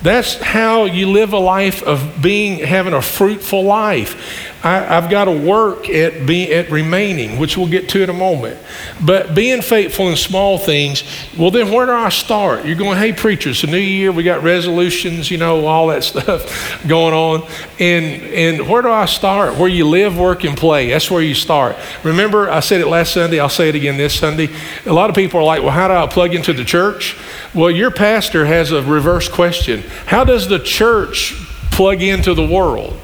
That's 0.05 0.35
how 0.35 0.85
you 0.85 1.09
live 1.09 1.33
a 1.33 1.39
life 1.39 1.81
of 1.81 2.21
being 2.21 2.59
having 2.59 2.93
a 2.93 3.01
fruitful 3.01 3.63
life. 3.63 4.53
I, 4.63 4.77
have 4.77 5.09
got 5.09 5.25
to 5.25 5.31
work 5.31 5.89
at 5.89 6.27
be 6.27 6.53
at 6.53 6.69
remaining, 6.69 7.39
which 7.39 7.57
we'll 7.57 7.69
get 7.69 7.89
to 7.89 8.03
in 8.03 8.12
a 8.12 8.13
moment. 8.13 8.59
But 9.03 9.33
being 9.33 9.63
faithful 9.63 10.09
in 10.09 10.15
small 10.15 10.59
things, 10.59 11.03
well 11.35 11.50
then 11.50 11.71
where 11.71 11.88
do 11.88 11.91
I 11.91 12.09
start? 12.09 12.65
You're 12.65 12.75
going, 12.75 13.00
hey 13.00 13.13
preacher, 13.13 13.50
it's 13.50 13.63
a 13.63 13.67
new 13.67 13.77
year, 13.77 14.12
we 14.12 14.21
got 14.21 14.43
resolutions, 14.43 15.31
you 15.31 15.39
know, 15.39 15.65
all 15.65 15.88
that 15.88 16.03
stuff 16.12 16.88
going 16.88 17.15
on. 17.15 17.50
And 17.79 18.21
and 18.21 18.69
where 18.69 18.83
do 18.83 18.91
I 18.91 19.05
start? 19.05 19.55
Where 19.55 19.69
you 19.69 19.88
live, 19.88 20.19
work, 20.19 20.43
and 20.43 20.55
play. 20.55 20.89
That's 20.89 21.09
where 21.09 21.24
you 21.24 21.33
start. 21.33 21.77
Remember, 22.03 22.47
I 22.47 22.59
said 22.59 22.79
it 22.79 22.88
last 22.88 23.13
Sunday, 23.13 23.39
I'll 23.39 23.50
say 23.50 23.69
it 23.69 23.75
again 23.75 23.97
this 23.97 24.13
Sunday. 24.13 24.50
A 24.85 24.93
lot 24.93 25.09
of 25.09 25.15
people 25.15 25.39
are 25.39 25.43
like, 25.43 25.63
well, 25.63 25.71
how 25.71 25.88
do 25.88 25.95
I 25.95 26.05
plug 26.05 26.35
into 26.35 26.53
the 26.53 26.63
church? 26.63 27.17
Well, 27.55 27.71
your 27.71 27.89
pastor 27.89 28.45
has 28.45 28.74
a 28.74 28.81
reverse 28.83 29.29
question. 29.29 29.81
How 30.05 30.25
does 30.25 30.50
the 30.50 30.59
church 30.59 31.33
plug 31.71 32.01
into 32.01 32.33
the 32.33 32.45
world? 32.45 33.00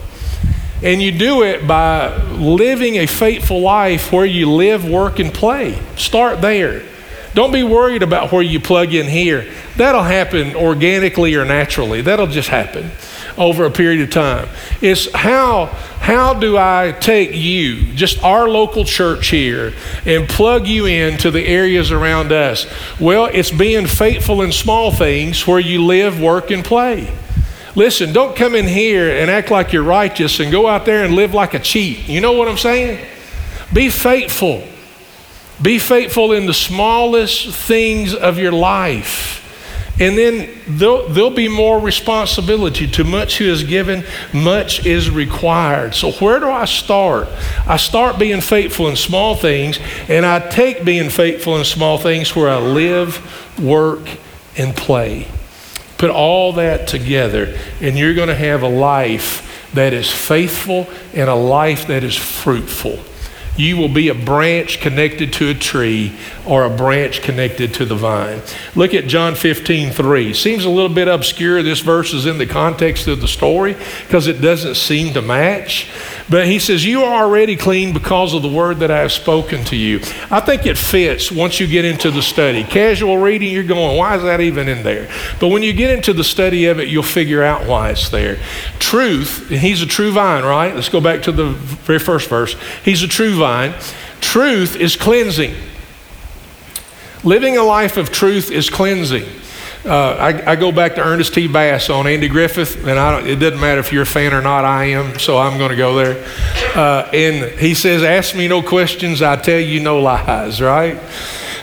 And 0.84 1.02
you 1.02 1.18
do 1.18 1.44
it 1.44 1.66
by 1.66 2.22
living 2.34 2.96
a 2.96 3.06
faithful 3.06 3.62
life 3.62 4.12
where 4.12 4.26
you 4.26 4.52
live, 4.52 4.88
work, 4.88 5.20
and 5.20 5.34
play. 5.34 5.82
Start 5.96 6.42
there. 6.42 6.84
Don't 7.34 7.54
be 7.54 7.64
worried 7.64 8.04
about 8.04 8.34
where 8.34 8.42
you 8.42 8.60
plug 8.60 8.94
in 8.94 9.08
here. 9.08 9.50
That'll 9.78 10.04
happen 10.04 10.54
organically 10.54 11.34
or 11.36 11.46
naturally. 11.46 12.02
That'll 12.02 12.28
just 12.28 12.50
happen 12.50 12.92
over 13.38 13.66
a 13.66 13.72
period 13.72 14.02
of 14.02 14.10
time. 14.10 14.48
It's 14.82 15.12
how 15.14 15.68
how 16.02 16.34
do 16.34 16.58
I 16.58 16.96
take 17.00 17.36
you, 17.36 17.94
just 17.94 18.24
our 18.24 18.50
local 18.50 18.84
church 18.84 19.28
here, 19.28 19.74
and 20.04 20.28
plug 20.28 20.66
you 20.66 20.88
into 20.88 21.30
the 21.30 21.46
areas 21.46 21.92
around 21.92 22.32
us? 22.32 22.66
Well, 23.00 23.26
it's 23.32 23.52
being 23.52 23.86
faithful 23.86 24.42
in 24.42 24.52
small 24.52 24.92
things 24.92 25.46
where 25.46 25.60
you 25.60 25.86
live, 25.86 26.20
work, 26.20 26.50
and 26.50 26.66
play. 26.66 27.14
Listen, 27.76 28.12
don't 28.14 28.36
come 28.36 28.56
in 28.56 28.68
here 28.68 29.10
and 29.12 29.30
act 29.30 29.52
like 29.52 29.72
you're 29.72 29.84
righteous 29.84 30.40
and 30.40 30.52
go 30.52 30.68
out 30.68 30.86
there 30.86 31.06
and 31.06 31.14
live 31.14 31.34
like 31.34 31.54
a 31.54 31.60
cheat. 31.60 32.08
You 32.10 32.20
know 32.20 32.34
what 32.34 32.48
I'm 32.48 32.58
saying? 32.58 33.06
Be 33.72 33.90
faithful. 33.90 34.68
Be 35.62 35.78
faithful 35.78 36.32
in 36.34 36.48
the 36.48 36.54
smallest 36.54 37.56
things 37.56 38.16
of 38.16 38.40
your 38.40 38.52
life. 38.52 39.41
And 40.02 40.18
then 40.18 40.50
there'll, 40.68 41.08
there'll, 41.10 41.30
be 41.30 41.48
more 41.48 41.80
responsibility. 41.80 42.88
To 42.88 43.04
much 43.04 43.38
who 43.38 43.46
is 43.46 43.64
given, 43.64 44.04
much 44.34 44.84
is 44.84 45.12
required. 45.12 45.94
So, 45.94 46.12
where 46.14 46.40
do 46.40 46.50
I 46.50 46.66
start? 46.66 47.28
I 47.68 47.78
start 47.78 48.18
being 48.18 48.42
faithful 48.42 48.88
in 48.88 48.96
small 48.96 49.36
things, 49.36 49.78
and 50.10 50.26
I 50.26 50.40
take 50.50 50.84
being 50.84 51.12
faithful 51.12 51.56
in 51.58 51.66
small 51.66 52.00
things 52.00 52.36
where 52.36 52.50
I 52.50 52.58
live, 52.58 53.60
work, 53.62 54.10
and 54.58 54.76
play. 54.76 55.28
Put 56.00 56.10
all 56.10 56.54
that 56.54 56.88
together, 56.88 57.56
and 57.80 57.96
you're 57.96 58.16
going 58.16 58.30
to 58.30 58.36
have 58.36 58.64
a 58.64 58.70
life 58.70 59.70
that 59.76 59.94
is 59.94 60.10
faithful 60.10 60.90
and 61.14 61.30
a 61.30 61.36
life 61.36 61.86
that 61.88 62.04
is 62.04 62.16
fruitful 62.16 63.00
you 63.58 63.78
will 63.78 63.90
be 63.90 64.08
a 64.08 64.16
branch 64.16 64.80
connected 64.80 65.34
to 65.34 65.50
a 65.50 65.54
tree 65.54 66.14
or 66.46 66.64
a 66.64 66.70
branch 66.70 67.22
connected 67.22 67.74
to 67.76 67.86
the 67.86 67.96
vine. 67.96 68.42
Look 68.76 68.94
at 68.94 69.08
John 69.08 69.36
15, 69.36 69.92
3. 69.92 70.34
Seems 70.34 70.66
a 70.66 70.70
little 70.70 70.94
bit 70.94 71.08
obscure. 71.08 71.62
This 71.62 71.82
verse 71.82 72.14
is 72.14 72.26
in 72.26 72.38
the 72.38 72.46
context 72.46 73.08
of 73.08 73.22
the 73.22 73.28
story 73.28 73.76
because 74.04 74.28
it 74.28 74.42
doesn't 74.42 74.76
seem 74.76 75.14
to 75.14 75.22
match. 75.22 75.90
But 76.30 76.48
he 76.48 76.60
says, 76.60 76.86
You 76.86 77.04
are 77.04 77.24
already 77.24 77.56
clean 77.56 77.94
because 77.94 78.34
of 78.34 78.42
the 78.42 78.50
word 78.50 78.80
that 78.80 78.92
I 78.92 79.00
have 79.00 79.12
spoken 79.12 79.64
to 79.66 79.76
you. 79.76 80.00
I 80.30 80.40
think 80.40 80.66
it 80.66 80.78
fits 80.78 81.32
once 81.32 81.60
you 81.60 81.68
get 81.68 81.86
into 81.86 82.12
the 82.12 82.22
study. 82.22 82.64
Casual 82.64 83.18
reading, 83.18 83.52
you're 83.52 83.64
going, 83.64 83.98
Why 83.98 84.16
is 84.16 84.24
that 84.24 84.42
even 84.42 84.68
in 84.68 84.84
there? 84.84 85.10
But 85.40 85.50
when 85.50 85.64
you 85.64 85.74
get 85.74 85.96
into 85.96 86.14
the 86.14 86.24
study 86.24 86.66
of 86.66 86.80
it, 86.80 86.88
you'll 86.88 87.04
figure 87.04 87.44
out 87.44 87.68
why 87.68 87.90
it's 87.92 88.10
there. 88.10 88.40
Truth, 88.80 89.50
he's 89.50 89.82
a 89.82 89.88
true 89.88 90.12
vine, 90.12 90.44
right? 90.44 90.74
Let's 90.74 90.90
go 90.90 91.02
back 91.02 91.24
to 91.24 91.32
the 91.32 91.52
very 91.52 92.00
first 92.00 92.30
verse. 92.30 92.56
He's 92.84 93.04
a 93.04 93.08
true 93.08 93.36
vine. 93.36 93.74
Truth 94.20 94.76
is 94.76 94.96
cleansing. 94.96 95.56
Living 97.24 97.58
a 97.58 97.64
life 97.64 97.98
of 97.98 98.12
truth 98.12 98.52
is 98.52 98.70
cleansing. 98.70 99.26
Uh, 99.84 100.14
I, 100.14 100.52
I, 100.52 100.56
go 100.58 100.72
back 100.72 100.94
to 100.96 101.02
Ernest 101.02 101.34
T. 101.34 101.48
Bass 101.48 101.90
on 101.90 102.06
Andy 102.06 102.28
Griffith, 102.28 102.86
and 102.86 103.28
it 103.28 103.38
doesn't 103.38 103.60
matter 103.60 103.80
if 103.80 103.92
you're 103.92 104.04
a 104.04 104.06
fan 104.06 104.32
or 104.32 104.42
not, 104.42 104.64
I 104.64 104.86
am, 104.86 105.18
so 105.18 105.40
I'm 105.40 105.58
going 105.58 105.72
to 105.72 105.76
go 105.76 105.96
there. 105.96 106.24
Uh, 106.76 107.10
and 107.12 107.60
he 107.60 107.74
says, 107.74 108.04
Ask 108.04 108.36
me 108.36 108.48
no 108.48 108.62
questions, 108.62 109.24
I 109.24 109.38
tell 109.38 109.60
you 109.60 109.80
no 109.80 110.00
lies, 110.00 110.62
right? 110.62 111.00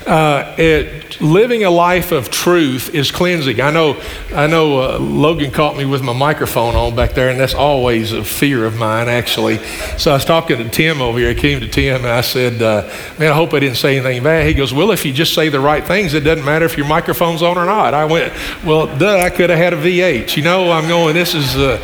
Uh, 0.09 0.55
it, 0.57 1.21
living 1.21 1.65
a 1.65 1.71
life 1.71 2.12
of 2.12 2.31
truth 2.31 2.95
is 2.95 3.11
cleansing. 3.11 3.61
I 3.61 3.71
know, 3.71 4.00
I 4.35 4.47
know 4.47 4.81
uh, 4.81 4.99
Logan 4.99 5.50
caught 5.50 5.77
me 5.77 5.85
with 5.85 6.03
my 6.03 6.15
microphone 6.15 6.75
on 6.75 6.97
back 6.97 7.12
there, 7.12 7.29
and 7.29 7.38
that's 7.38 7.53
always 7.53 8.12
a 8.12 8.25
fear 8.25 8.65
of 8.65 8.77
mine, 8.77 9.09
actually. 9.09 9.59
So 9.99 10.11
I 10.11 10.15
was 10.15 10.25
talking 10.25 10.57
to 10.57 10.69
Tim 10.71 11.03
over 11.03 11.19
here. 11.19 11.31
I 11.31 11.35
came 11.35 11.61
to 11.61 11.69
Tim 11.69 11.97
and 11.97 12.07
I 12.07 12.23
said, 12.23 12.62
uh, 12.62 12.91
Man, 13.19 13.31
I 13.31 13.35
hope 13.35 13.53
I 13.53 13.61
didn't 13.61 13.77
say 13.77 13.99
anything 13.99 14.23
bad. 14.23 14.47
He 14.47 14.55
goes, 14.55 14.73
Well, 14.73 14.93
if 14.93 15.05
you 15.05 15.12
just 15.12 15.35
say 15.35 15.50
the 15.50 15.61
right 15.61 15.85
things, 15.85 16.15
it 16.15 16.21
doesn't 16.21 16.45
matter 16.45 16.65
if 16.65 16.79
your 16.79 16.87
microphone's 16.87 17.43
on 17.43 17.59
or 17.59 17.67
not. 17.67 17.93
I 17.93 18.07
went, 18.07 18.33
Well, 18.65 18.87
duh, 18.99 19.19
I 19.19 19.29
could 19.29 19.50
have 19.50 19.59
had 19.59 19.75
a 19.75 19.77
V8. 19.77 20.38
You 20.38 20.43
know, 20.43 20.73
I'm 20.73 20.88
going, 20.88 21.15
This 21.15 21.35
is, 21.35 21.55
uh, 21.55 21.77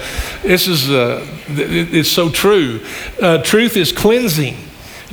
this 0.42 0.66
is, 0.66 0.90
uh, 0.90 1.26
it's 1.48 2.10
so 2.10 2.30
true. 2.30 2.80
Uh, 3.20 3.42
truth 3.42 3.76
is 3.76 3.92
cleansing, 3.92 4.56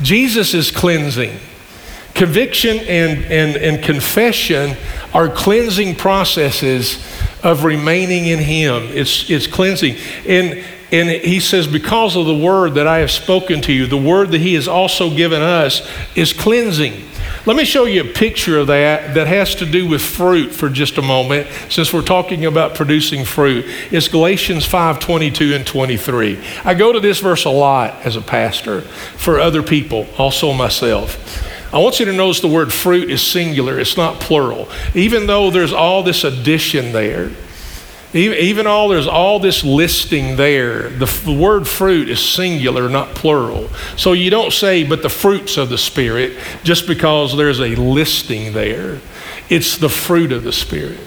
Jesus 0.01 0.53
is 0.53 0.71
cleansing. 0.71 1.37
Conviction 2.13 2.77
and, 2.79 3.23
and, 3.25 3.55
and 3.57 3.83
confession 3.83 4.75
are 5.13 5.29
cleansing 5.29 5.95
processes 5.95 7.05
of 7.43 7.63
remaining 7.63 8.27
in 8.27 8.39
Him. 8.39 8.83
It's, 8.89 9.29
it's 9.29 9.47
cleansing. 9.47 9.95
And, 10.27 10.63
and 10.91 11.09
he 11.09 11.39
says, 11.39 11.67
Because 11.67 12.15
of 12.15 12.25
the 12.25 12.37
word 12.37 12.75
that 12.75 12.87
I 12.87 12.99
have 12.99 13.11
spoken 13.11 13.61
to 13.61 13.73
you, 13.73 13.87
the 13.87 13.97
word 13.97 14.31
that 14.31 14.41
He 14.41 14.53
has 14.55 14.67
also 14.67 15.15
given 15.15 15.41
us 15.41 15.87
is 16.15 16.33
cleansing. 16.33 16.93
Let 17.45 17.55
me 17.55 17.65
show 17.65 17.85
you 17.85 18.01
a 18.01 18.13
picture 18.13 18.59
of 18.59 18.67
that 18.67 19.15
that 19.15 19.25
has 19.25 19.55
to 19.55 19.65
do 19.65 19.87
with 19.89 20.01
fruit 20.01 20.51
for 20.51 20.69
just 20.69 20.99
a 20.99 21.01
moment, 21.01 21.47
since 21.69 21.91
we're 21.91 22.03
talking 22.03 22.45
about 22.45 22.75
producing 22.75 23.25
fruit. 23.25 23.65
It's 23.89 24.07
Galatians 24.07 24.65
5 24.65 24.99
22 24.99 25.55
and 25.55 25.65
23. 25.65 26.39
I 26.63 26.75
go 26.75 26.91
to 26.91 26.99
this 26.99 27.19
verse 27.19 27.45
a 27.45 27.49
lot 27.49 27.93
as 28.05 28.15
a 28.15 28.21
pastor 28.21 28.81
for 28.81 29.39
other 29.39 29.63
people, 29.63 30.07
also 30.19 30.53
myself. 30.53 31.47
I 31.73 31.79
want 31.79 31.99
you 31.99 32.05
to 32.05 32.13
notice 32.13 32.41
the 32.41 32.47
word 32.47 32.73
fruit 32.73 33.09
is 33.09 33.25
singular, 33.25 33.79
it's 33.79 33.95
not 33.95 34.19
plural. 34.19 34.67
Even 34.93 35.27
though 35.27 35.49
there's 35.51 35.71
all 35.71 36.03
this 36.03 36.23
addition 36.23 36.91
there, 36.91 37.31
even, 38.13 38.37
even 38.39 38.67
all 38.67 38.89
there's 38.89 39.07
all 39.07 39.39
this 39.39 39.63
listing 39.63 40.35
there, 40.35 40.89
the, 40.89 41.05
the 41.23 41.33
word 41.33 41.65
fruit 41.67 42.09
is 42.09 42.19
singular, 42.19 42.89
not 42.89 43.15
plural. 43.15 43.69
So 43.95 44.11
you 44.11 44.29
don't 44.29 44.51
say, 44.51 44.83
but 44.83 45.01
the 45.01 45.09
fruits 45.09 45.55
of 45.57 45.69
the 45.69 45.77
Spirit, 45.77 46.37
just 46.63 46.87
because 46.87 47.37
there's 47.37 47.61
a 47.61 47.75
listing 47.75 48.51
there. 48.51 48.99
It's 49.49 49.77
the 49.77 49.89
fruit 49.89 50.33
of 50.33 50.43
the 50.43 50.51
Spirit. 50.51 50.99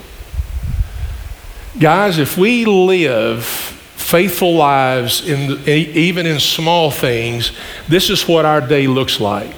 Guys, 1.79 2.19
if 2.19 2.39
we 2.39 2.65
live 2.65 3.45
faithful 3.45 4.55
lives, 4.55 5.29
in 5.29 5.63
the, 5.63 5.71
even 5.71 6.25
in 6.25 6.41
small 6.41 6.91
things, 6.91 7.53
this 7.89 8.09
is 8.09 8.27
what 8.27 8.47
our 8.47 8.61
day 8.63 8.87
looks 8.87 9.21
like. 9.21 9.55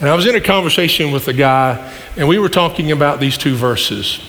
And 0.00 0.08
I 0.08 0.14
was 0.14 0.26
in 0.26 0.36
a 0.36 0.40
conversation 0.40 1.10
with 1.10 1.26
a 1.26 1.32
guy, 1.32 1.92
and 2.16 2.28
we 2.28 2.38
were 2.38 2.48
talking 2.48 2.92
about 2.92 3.18
these 3.18 3.36
two 3.36 3.56
verses. 3.56 4.20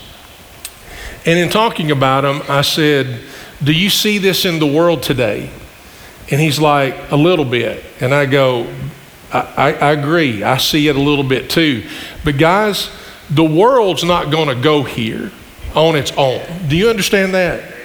And 1.26 1.38
in 1.38 1.50
talking 1.50 1.92
about 1.92 2.22
them, 2.22 2.42
I 2.50 2.62
said, 2.62 3.22
Do 3.64 3.72
you 3.72 3.90
see 3.90 4.18
this 4.18 4.46
in 4.46 4.58
the 4.58 4.66
world 4.66 5.04
today? 5.04 5.52
And 6.32 6.42
he's 6.42 6.60
like, 6.60 7.12
A 7.12 7.16
little 7.16 7.46
bit. 7.46 7.84
And 8.00 8.16
I 8.16 8.26
go, 8.26 8.68
I, 9.32 9.40
I, 9.40 9.74
I 9.74 9.92
agree. 9.92 10.42
I 10.42 10.58
see 10.58 10.88
it 10.88 10.96
a 10.96 11.00
little 11.00 11.24
bit 11.24 11.52
too. 11.52 11.88
But 12.24 12.40
guys, 12.40 12.90
the 13.30 13.44
world's 13.44 14.04
not 14.04 14.32
going 14.32 14.48
to 14.48 14.60
go 14.60 14.84
here 14.84 15.32
on 15.76 15.96
its 15.96 16.12
own. 16.18 16.42
Do 16.68 16.76
you 16.76 16.90
understand 16.90 17.36
that? 17.36 17.76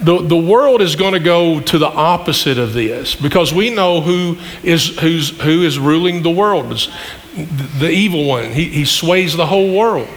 The, 0.00 0.20
the 0.22 0.36
world 0.36 0.82
is 0.82 0.96
going 0.96 1.14
to 1.14 1.20
go 1.20 1.60
to 1.60 1.78
the 1.78 1.88
opposite 1.88 2.58
of 2.58 2.74
this 2.74 3.14
because 3.14 3.52
we 3.52 3.70
know 3.70 4.00
who 4.00 4.38
is, 4.62 4.98
who's, 4.98 5.40
who 5.40 5.62
is 5.62 5.78
ruling 5.78 6.22
the 6.22 6.30
world. 6.30 6.88
The 7.34 7.90
evil 7.90 8.26
one. 8.26 8.52
He, 8.52 8.64
he 8.64 8.84
sways 8.84 9.36
the 9.36 9.46
whole 9.46 9.76
world. 9.76 10.08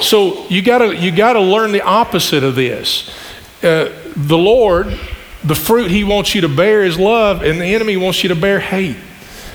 So 0.00 0.46
you 0.48 0.62
gotta, 0.62 0.96
you 0.96 1.14
gotta 1.14 1.40
learn 1.40 1.72
the 1.72 1.82
opposite 1.82 2.42
of 2.42 2.54
this. 2.54 3.14
Uh, 3.62 3.92
the 4.16 4.38
Lord, 4.38 4.98
the 5.44 5.54
fruit 5.54 5.90
He 5.90 6.04
wants 6.04 6.34
you 6.34 6.40
to 6.42 6.48
bear 6.48 6.82
is 6.82 6.98
love, 6.98 7.42
and 7.42 7.60
the 7.60 7.66
enemy 7.66 7.96
wants 7.96 8.22
you 8.22 8.28
to 8.30 8.36
bear 8.36 8.60
hate. 8.60 8.96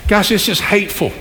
Gosh, 0.07 0.31
it's 0.31 0.45
just 0.45 0.61
hateful. 0.61 1.11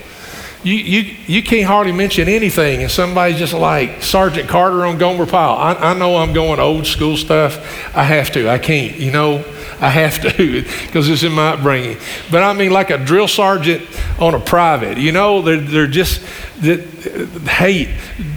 You, 0.63 0.75
you, 0.75 1.17
you 1.27 1.43
can't 1.43 1.67
hardly 1.67 1.93
mention 1.93 2.29
anything, 2.29 2.83
and 2.83 2.91
somebody's 2.91 3.39
just 3.39 3.53
like 3.53 4.03
Sergeant 4.03 4.49
Carter 4.49 4.87
on 4.87 4.97
Gomer 4.97 5.27
Pyle. 5.27 5.57
I, 5.57 5.91
I 5.91 5.95
know 5.99 6.17
I'm 6.17 6.33
going 6.33 6.59
old 6.59 6.87
school 6.87 7.17
stuff. 7.17 7.59
I 7.95 8.05
have 8.05 8.33
to. 8.33 8.49
I 8.49 8.59
can't, 8.59 8.99
you 8.99 9.13
know. 9.13 9.45
I 9.81 9.91
have 9.91 10.21
to 10.23 10.63
because 10.87 11.09
it's 11.09 11.23
in 11.23 11.33
my 11.33 11.51
upbringing. 11.51 11.99
But 12.31 12.43
I 12.43 12.53
mean, 12.53 12.71
like 12.71 12.91
a 12.91 12.99
drill 12.99 13.29
sergeant 13.29 13.83
on 14.19 14.35
a 14.35 14.41
private, 14.41 14.99
you 14.99 15.13
know, 15.13 15.43
they're, 15.43 15.61
they're 15.61 15.87
just 15.87 16.23
the, 16.61 16.77
hate. 17.49 17.89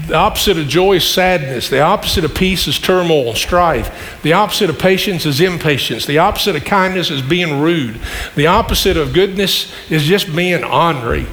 The 0.08 0.15
opposite 0.15 0.58
of 0.58 0.67
joy 0.67 0.98
is 0.98 1.08
sadness. 1.08 1.70
The 1.70 1.82
opposite 1.82 2.25
of 2.25 2.34
peace 2.34 2.67
is 2.67 2.79
turmoil 2.79 3.29
and 3.29 3.38
strife. 3.38 4.22
The 4.24 4.34
opposite 4.34 4.70
of 4.70 4.79
patience 4.79 5.25
is 5.25 5.41
impatience. 5.41 6.06
The 6.06 6.17
opposite 6.17 6.56
of 6.56 6.65
kindness 6.65 7.10
is 7.10 7.22
being 7.22 7.60
rude. 7.60 8.00
The 8.36 8.47
opposite 8.47 8.97
of 8.97 9.13
goodness 9.13 9.71
is 9.89 10.04
just 10.04 10.36
being 10.36 10.63
ornery. 10.63 11.28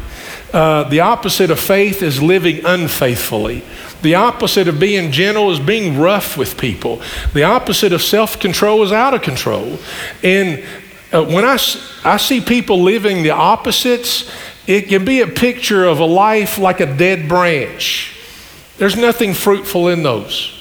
Uh, 0.53 0.85
the 0.85 1.01
opposite 1.01 1.51
of 1.51 1.59
faith 1.59 2.01
is 2.01 2.23
living 2.23 2.65
unfaithfully. 2.65 3.65
The 4.05 4.17
opposite 4.17 4.69
of 4.69 4.79
being 4.79 5.13
gentle 5.13 5.51
is 5.51 5.59
being 5.59 5.99
rough 5.99 6.37
with 6.37 6.59
people. 6.59 7.01
The 7.33 7.45
opposite 7.45 7.91
of 7.95 8.03
self 8.03 8.39
control 8.39 8.83
is 8.83 8.93
out 8.93 9.15
of 9.15 9.23
control. 9.23 9.79
And 10.23 10.63
uh, 11.11 11.25
when 11.25 11.47
I, 11.47 11.57
I 12.05 12.19
see 12.19 12.43
people 12.43 12.83
living 12.83 13.23
the 13.23 13.31
opposites, 13.31 14.31
it 14.67 14.89
can 14.89 15.07
be 15.07 15.23
a 15.23 15.27
picture 15.27 15.87
of 15.87 16.01
a 16.01 16.05
life 16.05 16.59
like 16.59 16.81
a 16.81 16.97
dead 16.97 17.31
branch. 17.31 18.15
There's 18.77 18.95
nothing 18.95 19.33
fruitful 19.33 19.89
in 19.89 20.03
those, 20.03 20.53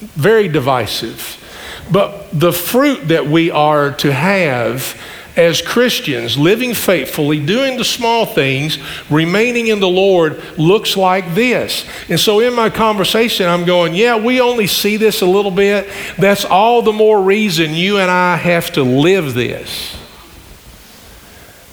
very 0.00 0.46
divisive. 0.48 1.42
But 1.90 2.38
the 2.38 2.52
fruit 2.52 3.08
that 3.08 3.26
we 3.28 3.50
are 3.50 3.92
to 3.92 4.12
have 4.12 5.00
as 5.38 5.62
Christians, 5.62 6.36
living 6.36 6.74
faithfully, 6.74 7.38
doing 7.38 7.76
the 7.76 7.84
small 7.84 8.26
things, 8.26 8.76
remaining 9.08 9.68
in 9.68 9.78
the 9.78 9.88
Lord, 9.88 10.42
looks 10.58 10.96
like 10.96 11.32
this. 11.36 11.86
And 12.08 12.18
so 12.18 12.40
in 12.40 12.54
my 12.54 12.70
conversation, 12.70 13.48
I'm 13.48 13.64
going, 13.64 13.94
yeah, 13.94 14.16
we 14.16 14.40
only 14.40 14.66
see 14.66 14.96
this 14.96 15.22
a 15.22 15.26
little 15.26 15.52
bit. 15.52 15.88
That's 16.18 16.44
all 16.44 16.82
the 16.82 16.92
more 16.92 17.22
reason 17.22 17.72
you 17.72 17.98
and 17.98 18.10
I 18.10 18.34
have 18.34 18.72
to 18.72 18.82
live 18.82 19.34
this. 19.34 19.96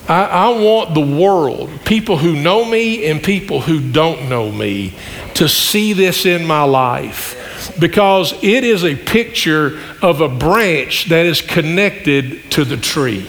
I, 0.07 0.25
I, 0.25 0.49
want 0.49 0.93
the 0.93 1.01
world, 1.01 1.71
people 1.83 2.17
who 2.17 2.35
know 2.35 2.63
me 2.63 3.07
and 3.07 3.23
people 3.23 3.61
who 3.61 3.91
don't 3.91 4.29
know 4.29 4.51
me, 4.51 4.93
to 5.33 5.49
see 5.49 5.93
this 5.93 6.27
in 6.27 6.45
my 6.45 6.61
life 6.61 7.73
because 7.79 8.31
it 8.43 8.63
is 8.63 8.85
a 8.85 8.95
picture 8.95 9.79
of 10.03 10.21
a 10.21 10.29
branch 10.29 11.05
that 11.05 11.25
is 11.25 11.41
connected 11.41 12.51
to 12.51 12.63
the 12.63 12.77
tree 12.77 13.27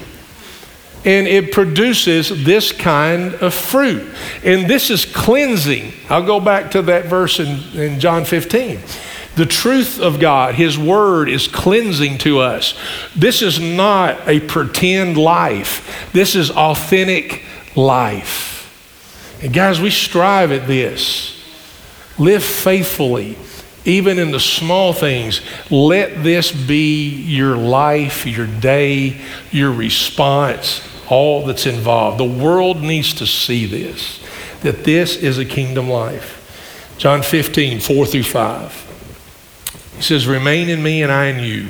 and 1.06 1.28
it 1.28 1.52
produces 1.52 2.44
this 2.44 2.72
kind 2.72 3.34
of 3.34 3.54
fruit. 3.54 4.12
And 4.44 4.68
this 4.68 4.90
is 4.90 5.04
cleansing. 5.04 5.92
I'll 6.10 6.26
go 6.26 6.40
back 6.40 6.72
to 6.72 6.82
that 6.82 7.04
verse 7.06 7.38
in, 7.38 7.60
in 7.80 8.00
John 8.00 8.24
15. 8.24 8.80
The 9.36 9.46
truth 9.46 10.00
of 10.00 10.18
God, 10.18 10.56
His 10.56 10.76
Word, 10.76 11.28
is 11.28 11.46
cleansing 11.46 12.18
to 12.18 12.40
us. 12.40 12.76
This 13.14 13.40
is 13.40 13.60
not 13.60 14.26
a 14.26 14.40
pretend 14.40 15.16
life, 15.16 16.10
this 16.12 16.34
is 16.34 16.50
authentic 16.50 17.44
life. 17.76 18.54
And 19.42 19.52
guys, 19.52 19.80
we 19.80 19.90
strive 19.90 20.50
at 20.50 20.66
this. 20.66 21.34
Live 22.18 22.42
faithfully, 22.42 23.36
even 23.84 24.18
in 24.18 24.30
the 24.30 24.40
small 24.40 24.94
things. 24.94 25.42
Let 25.70 26.24
this 26.24 26.50
be 26.50 27.10
your 27.10 27.58
life, 27.58 28.26
your 28.26 28.46
day, 28.46 29.20
your 29.52 29.70
response 29.70 30.80
all 31.08 31.46
that's 31.46 31.66
involved. 31.66 32.18
The 32.18 32.24
world 32.24 32.82
needs 32.82 33.14
to 33.14 33.26
see 33.26 33.66
this, 33.66 34.20
that 34.62 34.84
this 34.84 35.16
is 35.16 35.38
a 35.38 35.44
kingdom 35.44 35.88
life. 35.88 36.94
John 36.98 37.22
15, 37.22 37.80
4 37.80 38.06
through 38.06 38.22
5. 38.22 39.92
He 39.96 40.02
says, 40.02 40.26
Remain 40.26 40.68
in 40.68 40.82
me 40.82 41.02
and 41.02 41.12
I 41.12 41.26
in 41.26 41.44
you. 41.44 41.68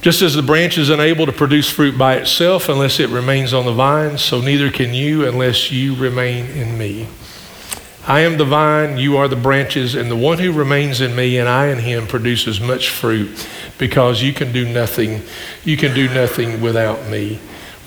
Just 0.00 0.22
as 0.22 0.34
the 0.34 0.42
branch 0.42 0.78
is 0.78 0.88
unable 0.88 1.26
to 1.26 1.32
produce 1.32 1.70
fruit 1.70 1.98
by 1.98 2.16
itself 2.16 2.68
unless 2.68 2.98
it 3.00 3.10
remains 3.10 3.52
on 3.52 3.66
the 3.66 3.72
vine, 3.72 4.16
so 4.16 4.40
neither 4.40 4.70
can 4.70 4.94
you 4.94 5.28
unless 5.28 5.70
you 5.70 5.94
remain 5.94 6.46
in 6.46 6.78
me. 6.78 7.06
I 8.06 8.20
am 8.20 8.38
the 8.38 8.46
vine, 8.46 8.96
you 8.96 9.18
are 9.18 9.28
the 9.28 9.36
branches, 9.36 9.94
and 9.94 10.10
the 10.10 10.16
one 10.16 10.38
who 10.38 10.52
remains 10.52 11.02
in 11.02 11.14
me 11.14 11.36
and 11.36 11.48
I 11.48 11.66
in 11.66 11.78
him 11.78 12.06
produces 12.06 12.60
much 12.60 12.88
fruit 12.88 13.46
because 13.76 14.22
you 14.22 14.32
can 14.32 14.52
do 14.52 14.66
nothing, 14.66 15.20
you 15.64 15.76
can 15.76 15.94
do 15.94 16.08
nothing 16.08 16.62
without 16.62 17.08
me 17.08 17.38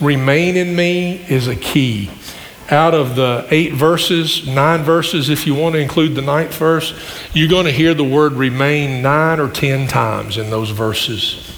remain 0.03 0.57
in 0.57 0.75
me 0.75 1.23
is 1.27 1.47
a 1.47 1.55
key. 1.55 2.09
Out 2.69 2.93
of 2.93 3.15
the 3.15 3.45
eight 3.51 3.73
verses, 3.73 4.47
nine 4.47 4.83
verses, 4.83 5.29
if 5.29 5.45
you 5.45 5.53
want 5.53 5.73
to 5.75 5.81
include 5.81 6.15
the 6.15 6.21
ninth 6.21 6.55
verse, 6.55 6.93
you're 7.33 7.49
going 7.49 7.65
to 7.65 7.71
hear 7.71 7.93
the 7.93 8.03
word 8.03 8.33
remain 8.33 9.01
nine 9.01 9.39
or 9.39 9.49
ten 9.49 9.87
times 9.87 10.37
in 10.37 10.49
those 10.49 10.69
verses. 10.69 11.49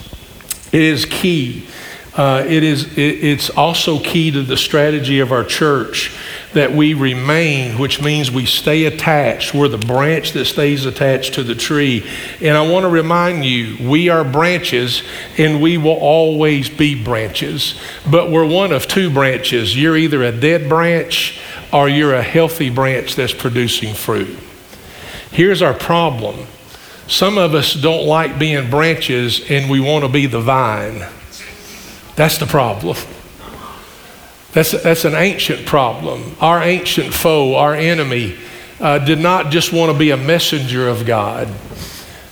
It 0.72 0.82
is 0.82 1.06
key. 1.06 1.68
Uh, 2.16 2.46
it 2.48 2.64
is, 2.64 2.98
it, 2.98 3.24
it's 3.24 3.50
also 3.50 4.00
key 4.00 4.32
to 4.32 4.42
the 4.42 4.56
strategy 4.56 5.20
of 5.20 5.34
our 5.34 5.44
church 5.44 6.16
that 6.54 6.72
we 6.72 6.94
remain, 6.94 7.78
which 7.78 8.02
means 8.02 8.32
we 8.32 8.46
stay 8.46 8.86
attached. 8.86 9.54
We're 9.54 9.68
the 9.68 9.78
branch 9.78 10.32
that 10.32 10.46
stays 10.46 10.86
attached 10.86 11.34
to 11.34 11.44
the 11.44 11.56
tree. 11.56 12.10
And 12.40 12.56
I 12.56 12.70
want 12.70 12.86
to 12.86 12.90
remind 12.90 13.44
you, 13.44 13.90
we 13.90 14.08
are 14.08 14.24
branches 14.24 15.04
and 15.38 15.62
we 15.62 15.78
will 15.78 15.98
always 15.98 16.70
be 16.70 17.04
branches. 17.04 17.78
But 18.10 18.32
we're 18.32 18.48
one 18.48 18.72
of 18.72 18.88
two 18.88 19.10
branches. 19.10 19.76
You're 19.78 19.98
either 19.98 20.24
a 20.24 20.32
dead 20.32 20.70
branch 20.70 21.42
or 21.74 21.90
you're 21.90 22.14
a 22.14 22.24
healthy 22.24 22.70
branch 22.70 23.16
that's 23.16 23.34
producing 23.34 23.94
fruit. 23.94 24.40
Here's 25.32 25.62
our 25.62 25.74
problem 25.74 26.48
some 27.08 27.38
of 27.38 27.54
us 27.54 27.74
don't 27.74 28.08
like 28.08 28.40
being 28.40 28.70
branches 28.70 29.52
and 29.52 29.70
we 29.70 29.80
want 29.80 30.06
to 30.06 30.10
be 30.10 30.26
the 30.26 30.40
vine. 30.40 31.06
That's 32.16 32.38
the 32.38 32.46
problem. 32.46 32.98
That's, 34.54 34.72
that's 34.72 35.04
an 35.04 35.16
ancient 35.16 35.66
problem. 35.66 36.36
Our 36.40 36.64
ancient 36.64 37.14
foe, 37.14 37.56
our 37.56 37.76
enemy, 37.76 38.38
uh, 38.80 39.00
did 39.00 39.20
not 39.20 39.52
just 39.52 39.74
want 39.74 39.92
to 39.92 39.98
be 39.98 40.12
a 40.12 40.18
messenger 40.18 40.88
of 40.88 41.06
God 41.06 41.50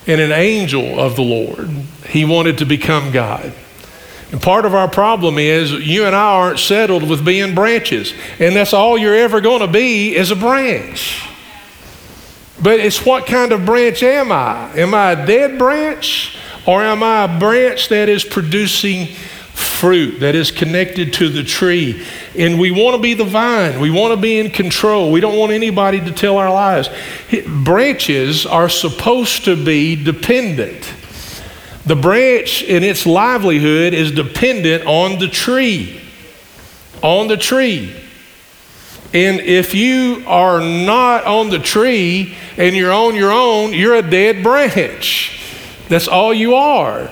and 0.08 0.22
an 0.22 0.32
angel 0.32 1.00
of 1.00 1.16
the 1.16 1.22
Lord. 1.22 1.70
He 2.08 2.24
wanted 2.26 2.60
to 2.60 2.66
become 2.66 3.12
God. 3.12 3.54
And 4.32 4.42
part 4.42 4.66
of 4.66 4.74
our 4.74 4.90
problem 4.90 5.38
is 5.38 5.72
you 5.72 6.06
and 6.06 6.16
I 6.16 6.34
aren't 6.34 6.60
settled 6.60 7.08
with 7.08 7.24
being 7.24 7.54
branches. 7.54 8.14
And 8.40 8.56
that's 8.56 8.74
all 8.74 8.98
you're 8.98 9.16
ever 9.16 9.42
going 9.42 9.60
to 9.60 9.68
be 9.68 10.16
is 10.16 10.32
a 10.32 10.36
branch. 10.36 11.28
But 12.62 12.80
it's 12.80 13.06
what 13.06 13.26
kind 13.26 13.52
of 13.52 13.66
branch 13.66 14.02
am 14.02 14.32
I? 14.32 14.72
Am 14.78 14.94
I 14.94 15.12
a 15.12 15.26
dead 15.28 15.60
branch? 15.60 16.38
Or 16.66 16.82
am 16.82 17.04
I 17.04 17.26
a 17.26 17.40
branch 17.40 17.90
that 17.90 18.08
is 18.08 18.24
producing 18.24 19.10
fruit 19.54 20.20
that 20.20 20.34
is 20.36 20.50
connected 20.50 21.14
to 21.14 21.30
the 21.30 21.44
tree. 21.44 22.06
And 22.38 22.60
we 22.60 22.72
want 22.72 22.96
to 22.96 23.02
be 23.02 23.14
the 23.14 23.26
vine. 23.26 23.80
We 23.80 23.92
want 23.92 24.14
to 24.14 24.18
be 24.20 24.40
in 24.40 24.50
control. 24.50 25.12
We 25.12 25.20
don't 25.20 25.38
want 25.38 25.52
anybody 25.52 26.00
to 26.00 26.12
tell 26.12 26.38
our 26.38 26.52
lives. 26.52 26.90
Branches 27.46 28.46
are 28.46 28.70
supposed 28.70 29.46
to 29.46 29.62
be 29.62 30.02
dependent. 30.02 30.92
The 31.86 31.96
branch 31.96 32.64
in 32.64 32.84
its 32.84 33.06
livelihood 33.06 33.94
is 33.94 34.12
dependent 34.12 34.86
on 34.86 35.20
the 35.20 35.28
tree. 35.28 36.02
On 37.02 37.28
the 37.28 37.38
tree. 37.38 37.94
And 39.14 39.42
if 39.42 39.76
you 39.76 40.24
are 40.26 40.60
not 40.60 41.26
on 41.26 41.50
the 41.50 41.60
tree 41.60 42.36
and 42.58 42.76
you're 42.76 42.94
on 42.94 43.16
your 43.16 43.32
own, 43.32 43.74
you're 43.74 43.96
a 43.96 44.02
dead 44.02 44.42
branch. 44.42 45.40
That's 45.90 46.08
all 46.08 46.34
you 46.34 46.56
are. 46.56 47.12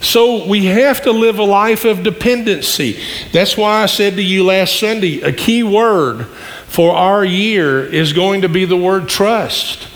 So 0.00 0.46
we 0.46 0.66
have 0.66 1.02
to 1.02 1.12
live 1.12 1.38
a 1.38 1.44
life 1.44 1.84
of 1.84 2.02
dependency. 2.02 3.00
That's 3.32 3.56
why 3.56 3.82
I 3.82 3.86
said 3.86 4.14
to 4.16 4.22
you 4.22 4.44
last 4.44 4.78
Sunday 4.78 5.20
a 5.22 5.32
key 5.32 5.62
word 5.62 6.26
for 6.66 6.94
our 6.94 7.24
year 7.24 7.84
is 7.84 8.12
going 8.12 8.42
to 8.42 8.48
be 8.48 8.64
the 8.66 8.76
word 8.76 9.08
trust. 9.08 9.88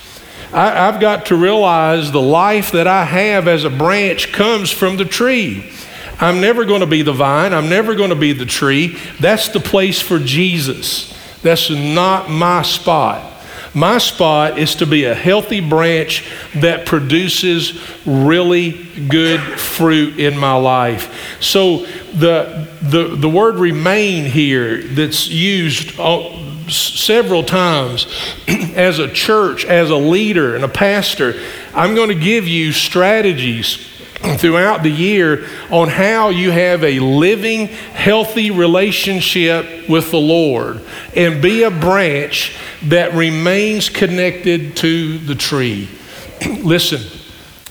I, 0.52 0.70
have 0.90 1.00
got 1.00 1.26
to 1.26 1.36
realize 1.36 2.10
the 2.10 2.20
life 2.20 2.72
that 2.72 2.86
I 2.86 3.04
have 3.04 3.46
as 3.46 3.64
a 3.64 3.70
branch 3.70 4.32
comes 4.32 4.70
from 4.70 4.96
the 4.96 5.04
tree. 5.04 5.70
I'm 6.18 6.40
never 6.40 6.64
going 6.64 6.80
to 6.80 6.86
be 6.86 7.02
the 7.02 7.12
vine, 7.12 7.52
I'm 7.52 7.68
never 7.68 7.94
going 7.94 8.10
to 8.10 8.16
be 8.16 8.32
the 8.32 8.46
tree. 8.46 8.98
That's 9.20 9.48
the 9.48 9.60
place 9.60 10.00
for 10.00 10.18
Jesus. 10.18 11.16
That's 11.42 11.70
not 11.70 12.28
my 12.28 12.62
spot. 12.62 13.29
My 13.74 13.98
spot 13.98 14.58
is 14.58 14.74
to 14.76 14.86
be 14.86 15.04
a 15.04 15.14
healthy 15.14 15.60
branch 15.60 16.28
that 16.56 16.86
produces 16.86 17.80
really 18.04 18.84
good 19.08 19.40
fruit 19.40 20.18
in 20.18 20.36
my 20.36 20.54
life. 20.54 21.38
So 21.40 21.86
the, 22.12 22.68
the, 22.82 23.14
the 23.16 23.28
word 23.28 23.56
remain 23.56 24.24
here 24.24 24.82
that's 24.82 25.28
used 25.28 25.98
uh, 26.00 26.68
several 26.68 27.44
times 27.44 28.06
as 28.48 28.98
a 28.98 29.08
church, 29.08 29.64
as 29.64 29.90
a 29.90 29.96
leader, 29.96 30.56
and 30.56 30.64
a 30.64 30.68
pastor, 30.68 31.40
I'm 31.74 31.94
going 31.94 32.08
to 32.08 32.14
give 32.14 32.48
you 32.48 32.72
strategies 32.72 33.86
throughout 34.20 34.82
the 34.82 34.90
year 34.90 35.46
on 35.70 35.88
how 35.88 36.28
you 36.28 36.50
have 36.50 36.84
a 36.84 36.98
living, 37.00 37.66
healthy 37.66 38.50
relationship 38.50 39.88
with 39.88 40.10
the 40.10 40.20
Lord 40.20 40.80
and 41.16 41.42
be 41.42 41.62
a 41.62 41.70
branch 41.70 42.56
that 42.84 43.14
remains 43.14 43.88
connected 43.88 44.76
to 44.78 45.18
the 45.18 45.34
tree. 45.34 45.88
Listen, 46.62 47.00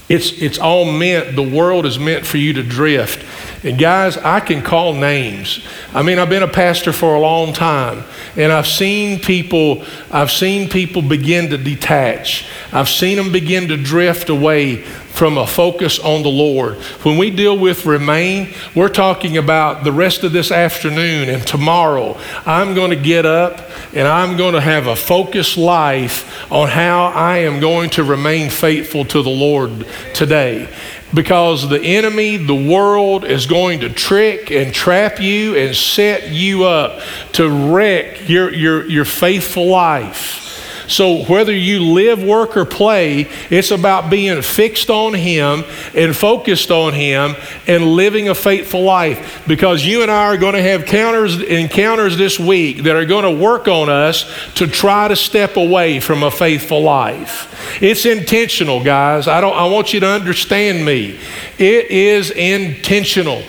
it's, 0.09 0.41
it's 0.41 0.57
all 0.57 0.91
meant, 0.91 1.35
the 1.35 1.43
world 1.43 1.85
is 1.85 1.99
meant 1.99 2.25
for 2.25 2.37
you 2.37 2.53
to 2.53 2.63
drift. 2.63 3.23
And 3.63 3.77
guys, 3.77 4.17
I 4.17 4.39
can 4.39 4.63
call 4.63 4.93
names. 4.93 5.63
I 5.93 6.01
mean, 6.01 6.17
I've 6.17 6.29
been 6.29 6.43
a 6.43 6.47
pastor 6.47 6.93
for 6.93 7.13
a 7.13 7.19
long 7.19 7.53
time, 7.53 8.05
and 8.35 8.51
I've 8.51 8.67
seen 8.67 9.19
people, 9.19 9.83
I've 10.09 10.31
seen 10.31 10.69
people 10.69 11.01
begin 11.01 11.49
to 11.49 11.57
detach. 11.57 12.47
I've 12.71 12.89
seen 12.89 13.17
them 13.17 13.31
begin 13.31 13.67
to 13.67 13.77
drift 13.77 14.29
away 14.29 14.83
from 15.19 15.37
a 15.37 15.45
focus 15.45 15.99
on 15.99 16.23
the 16.23 16.29
Lord. 16.29 16.75
When 17.03 17.17
we 17.17 17.29
deal 17.29 17.59
with 17.59 17.85
remain, 17.85 18.53
we're 18.73 18.87
talking 18.87 19.35
about 19.35 19.83
the 19.83 19.91
rest 19.91 20.23
of 20.23 20.31
this 20.31 20.49
afternoon 20.49 21.27
and 21.27 21.45
tomorrow. 21.45 22.17
I'm 22.45 22.73
going 22.73 22.91
to 22.91 22.95
get 22.95 23.25
up 23.25 23.59
and 23.93 24.07
I'm 24.07 24.37
going 24.37 24.53
to 24.53 24.61
have 24.61 24.87
a 24.87 24.95
focused 24.95 25.57
life 25.57 26.49
on 26.49 26.69
how 26.69 27.07
I 27.07 27.39
am 27.39 27.59
going 27.59 27.89
to 27.91 28.03
remain 28.05 28.49
faithful 28.49 29.03
to 29.03 29.21
the 29.21 29.29
Lord 29.29 29.85
today 30.13 30.73
because 31.13 31.67
the 31.67 31.81
enemy, 31.81 32.37
the 32.37 32.55
world, 32.55 33.25
is 33.25 33.45
going 33.45 33.81
to 33.81 33.89
trick 33.89 34.51
and 34.51 34.73
trap 34.73 35.19
you 35.19 35.57
and 35.57 35.75
set 35.75 36.29
you 36.29 36.63
up 36.63 37.01
to 37.33 37.49
wreck 37.49 38.29
your, 38.29 38.53
your, 38.53 38.89
your 38.89 39.03
faithful 39.03 39.67
life. 39.67 40.48
So, 40.89 41.23
whether 41.25 41.53
you 41.53 41.83
live, 41.83 42.23
work, 42.23 42.57
or 42.57 42.65
play, 42.65 43.29
it's 43.51 43.69
about 43.69 44.09
being 44.09 44.41
fixed 44.41 44.89
on 44.89 45.13
Him 45.13 45.63
and 45.93 46.15
focused 46.15 46.71
on 46.71 46.93
Him 46.93 47.35
and 47.67 47.83
living 47.85 48.27
a 48.27 48.35
faithful 48.35 48.81
life. 48.81 49.43
Because 49.47 49.85
you 49.85 50.01
and 50.01 50.09
I 50.09 50.25
are 50.25 50.37
going 50.37 50.55
to 50.55 50.61
have 50.61 50.85
counters, 50.85 51.39
encounters 51.41 52.17
this 52.17 52.39
week 52.39 52.83
that 52.83 52.95
are 52.95 53.05
going 53.05 53.23
to 53.23 53.43
work 53.43 53.67
on 53.67 53.87
us 53.87 54.25
to 54.55 54.65
try 54.65 55.07
to 55.07 55.15
step 55.15 55.57
away 55.57 55.99
from 55.99 56.23
a 56.23 56.31
faithful 56.31 56.81
life. 56.81 57.81
It's 57.81 58.07
intentional, 58.07 58.83
guys. 58.83 59.27
I, 59.27 59.41
don't, 59.41 59.55
I 59.55 59.65
want 59.65 59.93
you 59.93 59.99
to 59.99 60.07
understand 60.07 60.83
me. 60.83 61.19
It 61.59 61.91
is 61.91 62.31
intentional. 62.31 63.43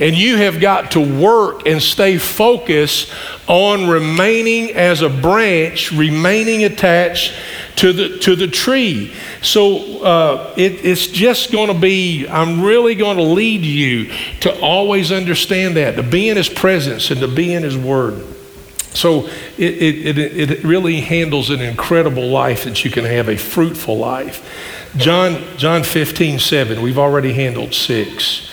And 0.00 0.16
you 0.16 0.38
have 0.38 0.60
got 0.60 0.92
to 0.92 1.00
work 1.00 1.66
and 1.66 1.80
stay 1.80 2.16
focused 2.16 3.12
on 3.46 3.86
remaining 3.86 4.70
as 4.70 5.02
a 5.02 5.10
branch, 5.10 5.92
remaining 5.92 6.64
attached 6.64 7.34
to 7.76 7.92
the, 7.92 8.18
to 8.20 8.34
the 8.34 8.48
tree. 8.48 9.12
So 9.42 10.02
uh, 10.02 10.54
it, 10.56 10.84
it's 10.84 11.06
just 11.06 11.52
going 11.52 11.68
to 11.68 11.78
be, 11.78 12.26
I'm 12.26 12.62
really 12.62 12.94
going 12.94 13.18
to 13.18 13.22
lead 13.22 13.62
you 13.62 14.10
to 14.40 14.58
always 14.60 15.12
understand 15.12 15.76
that, 15.76 15.96
to 15.96 16.02
be 16.02 16.28
in 16.30 16.36
His 16.36 16.48
presence 16.48 17.10
and 17.10 17.20
to 17.20 17.28
be 17.28 17.52
in 17.52 17.62
His 17.62 17.76
Word. 17.76 18.24
So 18.92 19.26
it, 19.56 19.82
it, 19.82 20.18
it, 20.18 20.50
it 20.50 20.64
really 20.64 21.00
handles 21.00 21.50
an 21.50 21.60
incredible 21.60 22.28
life 22.28 22.64
that 22.64 22.84
you 22.84 22.90
can 22.90 23.04
have, 23.04 23.28
a 23.28 23.36
fruitful 23.36 23.96
life. 23.96 24.44
John, 24.96 25.44
John 25.56 25.84
15, 25.84 26.38
7, 26.38 26.82
we've 26.82 26.98
already 26.98 27.32
handled 27.32 27.72
six. 27.74 28.49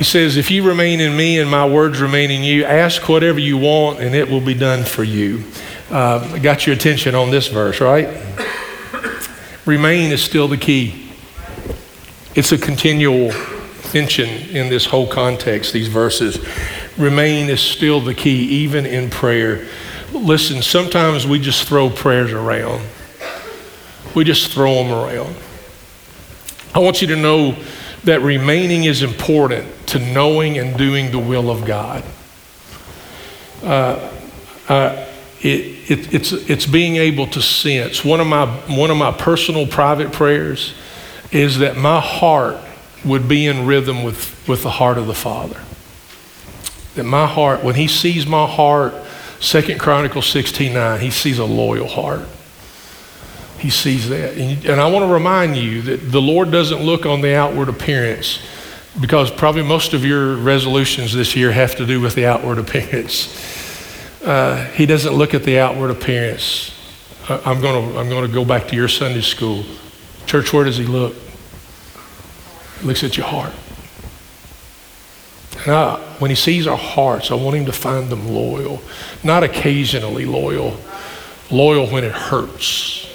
He 0.00 0.04
says, 0.04 0.38
If 0.38 0.50
you 0.50 0.66
remain 0.66 0.98
in 0.98 1.14
me 1.14 1.40
and 1.40 1.50
my 1.50 1.68
words 1.68 2.00
remain 2.00 2.30
in 2.30 2.42
you, 2.42 2.64
ask 2.64 3.06
whatever 3.06 3.38
you 3.38 3.58
want 3.58 4.00
and 4.00 4.14
it 4.14 4.30
will 4.30 4.40
be 4.40 4.54
done 4.54 4.82
for 4.82 5.04
you. 5.04 5.44
Uh, 5.90 6.38
got 6.38 6.66
your 6.66 6.74
attention 6.74 7.14
on 7.14 7.30
this 7.30 7.48
verse, 7.48 7.82
right? 7.82 8.08
remain 9.66 10.10
is 10.10 10.22
still 10.22 10.48
the 10.48 10.56
key. 10.56 11.10
It's 12.34 12.50
a 12.50 12.56
continual 12.56 13.30
mention 13.92 14.26
in 14.26 14.70
this 14.70 14.86
whole 14.86 15.06
context, 15.06 15.74
these 15.74 15.88
verses. 15.88 16.38
Remain 16.96 17.50
is 17.50 17.60
still 17.60 18.00
the 18.00 18.14
key, 18.14 18.40
even 18.64 18.86
in 18.86 19.10
prayer. 19.10 19.68
Listen, 20.14 20.62
sometimes 20.62 21.26
we 21.26 21.38
just 21.38 21.68
throw 21.68 21.90
prayers 21.90 22.32
around. 22.32 22.82
We 24.14 24.24
just 24.24 24.50
throw 24.50 24.82
them 24.82 24.92
around. 24.92 25.36
I 26.74 26.78
want 26.78 27.02
you 27.02 27.08
to 27.08 27.16
know 27.16 27.54
that 28.04 28.22
remaining 28.22 28.84
is 28.84 29.02
important 29.02 29.68
to 29.88 29.98
knowing 29.98 30.58
and 30.58 30.76
doing 30.76 31.10
the 31.10 31.18
will 31.18 31.50
of 31.50 31.64
God. 31.64 32.04
Uh, 33.62 34.10
uh, 34.68 35.06
it, 35.40 35.90
it, 35.90 36.14
it's, 36.14 36.32
it's 36.32 36.66
being 36.66 36.96
able 36.96 37.26
to 37.28 37.42
sense. 37.42 38.04
One 38.04 38.20
of, 38.20 38.26
my, 38.26 38.46
one 38.46 38.90
of 38.90 38.96
my 38.96 39.12
personal 39.12 39.66
private 39.66 40.12
prayers 40.12 40.74
is 41.32 41.58
that 41.58 41.76
my 41.76 42.00
heart 42.00 42.58
would 43.04 43.28
be 43.28 43.46
in 43.46 43.66
rhythm 43.66 44.02
with, 44.02 44.46
with 44.48 44.62
the 44.62 44.70
heart 44.70 44.98
of 44.98 45.06
the 45.06 45.14
Father. 45.14 45.60
That 46.94 47.04
my 47.04 47.26
heart, 47.26 47.62
when 47.64 47.74
He 47.74 47.86
sees 47.86 48.26
my 48.26 48.46
heart, 48.46 48.94
Second 49.40 49.80
Chronicles 49.80 50.26
16 50.26 50.72
9, 50.74 51.00
He 51.00 51.10
sees 51.10 51.38
a 51.38 51.44
loyal 51.44 51.88
heart. 51.88 52.26
He 53.60 53.70
sees 53.70 54.08
that. 54.08 54.36
And, 54.36 54.80
I 54.80 54.90
want 54.90 55.04
to 55.04 55.12
remind 55.12 55.56
you 55.56 55.82
that 55.82 56.10
the 56.10 56.20
Lord 56.20 56.50
doesn't 56.50 56.82
look 56.82 57.04
on 57.04 57.20
the 57.20 57.34
outward 57.36 57.68
appearance, 57.68 58.40
because 58.98 59.30
probably 59.30 59.62
most 59.62 59.92
of 59.92 60.04
your 60.04 60.36
resolutions 60.36 61.12
this 61.12 61.36
year 61.36 61.52
have 61.52 61.76
to 61.76 61.86
do 61.86 62.00
with 62.00 62.14
the 62.14 62.26
outward 62.26 62.58
appearance. 62.58 63.28
Uh, 64.24 64.64
he 64.72 64.86
doesn't 64.86 65.14
look 65.14 65.34
at 65.34 65.44
the 65.44 65.58
outward 65.58 65.90
appearance. 65.90 66.74
I'm 67.28 67.60
going 67.60 67.92
to 67.92 67.98
I'm 67.98 68.08
going 68.08 68.26
to 68.26 68.32
go 68.32 68.44
back 68.44 68.68
to 68.68 68.76
your 68.76 68.88
Sunday 68.88 69.20
school. 69.20 69.64
Church, 70.26 70.52
where 70.52 70.64
does 70.64 70.78
he 70.78 70.84
look? 70.84 71.14
He 72.80 72.86
looks 72.86 73.04
at 73.04 73.16
your 73.16 73.26
heart. 73.26 73.52
And 75.66 75.74
I, 75.74 75.96
when 76.18 76.30
he 76.30 76.34
sees 76.34 76.66
our 76.66 76.78
hearts, 76.78 77.30
I 77.30 77.34
want 77.34 77.56
him 77.56 77.66
to 77.66 77.72
find 77.72 78.08
them 78.08 78.28
loyal, 78.28 78.82
not 79.22 79.42
occasionally 79.42 80.24
loyal, 80.24 80.78
loyal 81.50 81.86
when 81.88 82.04
it 82.04 82.12
hurts. 82.12 83.06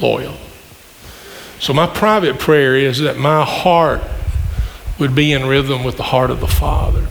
Loyal. 0.00 0.36
So, 1.60 1.72
my 1.72 1.86
private 1.86 2.38
prayer 2.38 2.76
is 2.76 3.00
that 3.00 3.16
my 3.16 3.44
heart 3.44 4.02
would 4.98 5.14
be 5.14 5.32
in 5.32 5.46
rhythm 5.46 5.84
with 5.84 5.96
the 5.96 6.04
heart 6.04 6.30
of 6.30 6.40
the 6.40 6.46
Father. 6.46 7.06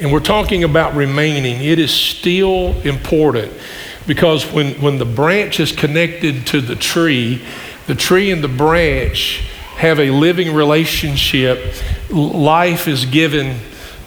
And 0.00 0.12
we're 0.12 0.20
talking 0.20 0.64
about 0.64 0.94
remaining. 0.94 1.62
It 1.62 1.78
is 1.78 1.90
still 1.90 2.78
important 2.82 3.52
because 4.06 4.44
when, 4.52 4.74
when 4.74 4.98
the 4.98 5.06
branch 5.06 5.58
is 5.58 5.72
connected 5.72 6.46
to 6.48 6.60
the 6.60 6.76
tree, 6.76 7.42
the 7.86 7.94
tree 7.94 8.30
and 8.30 8.44
the 8.44 8.48
branch 8.48 9.48
have 9.76 10.00
a 10.00 10.10
living 10.10 10.54
relationship. 10.54 11.74
Life 12.10 12.88
is 12.88 13.04
given 13.04 13.58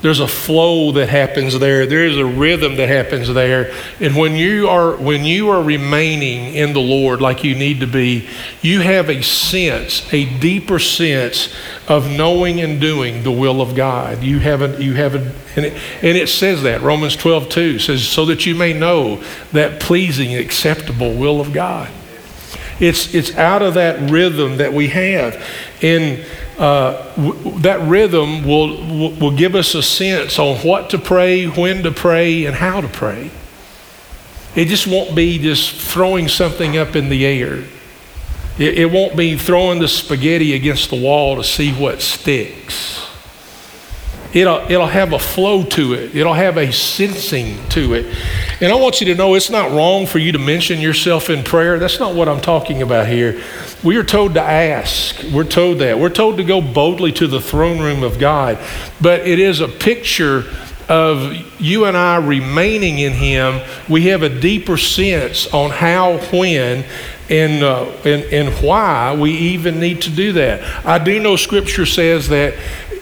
there's 0.01 0.21
a 0.21 0.27
flow 0.27 0.93
that 0.93 1.09
happens 1.09 1.59
there. 1.59 1.85
There's 1.85 2.17
a 2.17 2.25
rhythm 2.25 2.77
that 2.77 2.87
happens 2.87 3.31
there. 3.33 3.73
And 3.99 4.15
when 4.15 4.35
you 4.35 4.69
are 4.69 4.95
when 4.95 5.25
you 5.25 5.49
are 5.49 5.61
remaining 5.61 6.53
in 6.53 6.73
the 6.73 6.79
lord 6.79 7.21
like 7.21 7.43
you 7.43 7.55
need 7.55 7.81
to 7.81 7.87
be 7.87 8.27
you 8.61 8.79
have 8.81 9.09
a 9.09 9.21
sense 9.21 10.11
a 10.13 10.25
deeper 10.39 10.79
sense 10.79 11.53
of 11.87 12.09
knowing 12.09 12.61
and 12.61 12.79
doing 12.79 13.23
the 13.23 13.31
will 13.31 13.61
of 13.61 13.75
god. 13.75 14.23
You 14.23 14.39
haven't 14.39 14.81
you 14.81 14.93
haven't 14.93 15.35
and 15.55 15.65
it, 15.65 15.73
and 16.01 16.17
it 16.17 16.29
says 16.29 16.63
that. 16.63 16.81
Romans 16.81 17.15
12 17.17 17.49
2 17.49 17.79
says 17.79 18.07
so 18.07 18.25
that 18.25 18.45
you 18.45 18.55
may 18.55 18.71
know 18.71 19.21
that 19.51 19.81
pleasing 19.81 20.35
acceptable 20.35 21.13
will 21.13 21.41
of 21.41 21.51
god. 21.51 21.91
It's 22.79 23.13
it's 23.13 23.35
out 23.35 23.61
of 23.61 23.73
that 23.73 24.09
rhythm 24.09 24.57
that 24.57 24.71
we 24.71 24.87
have. 24.89 25.45
And 25.81 26.23
uh, 26.59 27.15
w- 27.15 27.59
that 27.59 27.79
rhythm 27.87 28.43
will, 28.43 28.77
will 29.15 29.35
give 29.35 29.55
us 29.55 29.73
a 29.75 29.81
sense 29.81 30.37
on 30.37 30.57
what 30.57 30.89
to 30.89 30.99
pray, 30.99 31.45
when 31.45 31.83
to 31.83 31.91
pray, 31.91 32.45
and 32.45 32.55
how 32.55 32.81
to 32.81 32.87
pray. 32.87 33.31
It 34.55 34.65
just 34.65 34.85
won't 34.85 35.15
be 35.15 35.39
just 35.39 35.73
throwing 35.73 36.27
something 36.27 36.77
up 36.77 36.95
in 36.95 37.09
the 37.09 37.25
air. 37.25 37.63
It, 38.57 38.77
it 38.77 38.91
won't 38.91 39.15
be 39.15 39.37
throwing 39.37 39.79
the 39.79 39.87
spaghetti 39.87 40.53
against 40.53 40.89
the 40.89 41.01
wall 41.01 41.37
to 41.37 41.43
see 41.43 41.71
what 41.71 42.01
sticks. 42.01 43.08
It'll, 44.31 44.59
it'll 44.69 44.87
have 44.87 45.13
a 45.13 45.19
flow 45.19 45.63
to 45.63 45.93
it, 45.93 46.15
it'll 46.15 46.35
have 46.35 46.57
a 46.57 46.71
sensing 46.71 47.57
to 47.69 47.95
it. 47.95 48.15
And 48.61 48.71
I 48.71 48.75
want 48.75 49.01
you 49.01 49.07
to 49.07 49.15
know 49.15 49.33
it's 49.33 49.49
not 49.49 49.71
wrong 49.71 50.05
for 50.05 50.19
you 50.19 50.31
to 50.33 50.39
mention 50.39 50.79
yourself 50.79 51.31
in 51.31 51.43
prayer. 51.43 51.79
That's 51.79 51.99
not 51.99 52.13
what 52.13 52.29
I'm 52.29 52.41
talking 52.41 52.83
about 52.83 53.07
here. 53.07 53.41
We 53.83 53.97
are 53.97 54.03
told 54.03 54.35
to 54.35 54.41
ask. 54.41 55.23
We're 55.33 55.45
told 55.45 55.79
that. 55.79 55.97
We're 55.97 56.09
told 56.09 56.37
to 56.37 56.43
go 56.43 56.61
boldly 56.61 57.11
to 57.13 57.27
the 57.27 57.41
throne 57.41 57.79
room 57.79 58.03
of 58.03 58.19
God. 58.19 58.59
But 59.01 59.21
it 59.21 59.39
is 59.39 59.61
a 59.61 59.67
picture 59.67 60.43
of 60.89 61.33
you 61.61 61.85
and 61.85 61.95
I 61.95 62.17
remaining 62.17 62.99
in 62.99 63.13
Him. 63.13 63.61
We 63.87 64.07
have 64.07 64.21
a 64.21 64.29
deeper 64.29 64.77
sense 64.77 65.51
on 65.53 65.71
how, 65.71 66.17
when, 66.17 66.83
and, 67.29 67.63
uh, 67.63 67.85
and, 68.03 68.23
and 68.25 68.63
why 68.63 69.15
we 69.15 69.31
even 69.31 69.79
need 69.79 70.01
to 70.03 70.09
do 70.09 70.33
that. 70.33 70.85
I 70.85 70.97
do 71.03 71.19
know 71.19 71.35
Scripture 71.35 71.85
says 71.85 72.29
that 72.29 72.55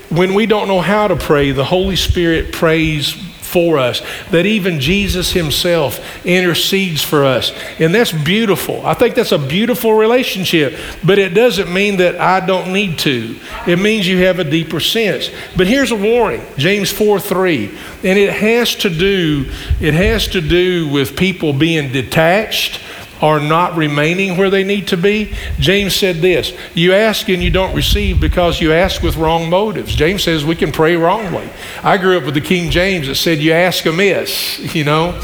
when 0.10 0.34
we 0.34 0.46
don't 0.46 0.68
know 0.68 0.82
how 0.82 1.08
to 1.08 1.16
pray, 1.16 1.52
the 1.52 1.66
Holy 1.66 1.96
Spirit 1.96 2.54
prays 2.54 3.12
for 3.48 3.78
us, 3.78 4.02
that 4.32 4.46
even 4.46 4.80
Jesus 4.80 5.32
Himself 5.32 6.00
intercedes 6.26 7.02
for 7.02 7.24
us. 7.24 7.52
And 7.80 7.96
that's 7.96 8.12
beautiful. 8.12 8.86
I 8.86 8.94
think 8.94 9.16
that's 9.16 9.32
a 9.32 9.38
beautiful 9.38 9.94
relationship, 9.94 10.78
but 11.04 11.18
it 11.18 11.34
doesn't 11.34 11.74
mean 11.74 11.98
that 11.98 12.20
I 12.20 12.46
don't 12.46 12.74
need 12.74 13.00
to. 13.00 13.40
It 13.66 13.80
means 13.80 14.06
you 14.06 14.26
have 14.26 14.40
a 14.40 14.44
deeper 14.44 14.80
sense. 14.82 15.32
But 15.56 15.68
here's 15.68 15.92
a 15.92 15.96
warning 15.96 16.42
James 16.58 16.92
4 16.92 17.20
3, 17.20 17.68
and 18.04 18.20
it 18.20 18.34
has 18.34 18.76
to 18.76 18.90
do, 18.90 19.50
it 19.80 19.94
has 19.94 20.28
to 20.30 20.42
do 20.42 20.90
with 20.90 21.18
people 21.18 21.54
being 21.54 21.92
detached 21.92 22.82
are 23.22 23.40
not 23.40 23.76
remaining 23.76 24.38
where 24.38 24.50
they 24.50 24.64
need 24.64 24.88
to 24.88 24.98
be. 24.98 25.34
James 25.60 25.96
said 25.96 26.18
this 26.18 26.54
You 26.74 26.94
ask 26.94 27.30
and 27.30 27.42
you 27.42 27.50
don't 27.50 27.76
receive 27.76 28.20
because 28.20 28.62
you 28.62 28.74
ask 28.74 29.02
with 29.02 29.18
wrong 29.18 29.50
motives. 29.50 29.96
James 29.96 30.24
says 30.24 30.46
we 30.46 30.56
can 30.56 30.72
pray 30.72 30.96
wrongly. 30.96 31.50
I 31.84 31.98
grew 31.98 32.18
up 32.18 32.26
with 32.26 32.34
the 32.34 32.42
King 32.42 32.70
James 32.72 33.08
that 33.08 33.16
said 33.16 33.40
you 33.40 33.54
ask 33.54 33.86
amiss, 33.86 34.60
you 34.76 34.84
know, 34.84 35.20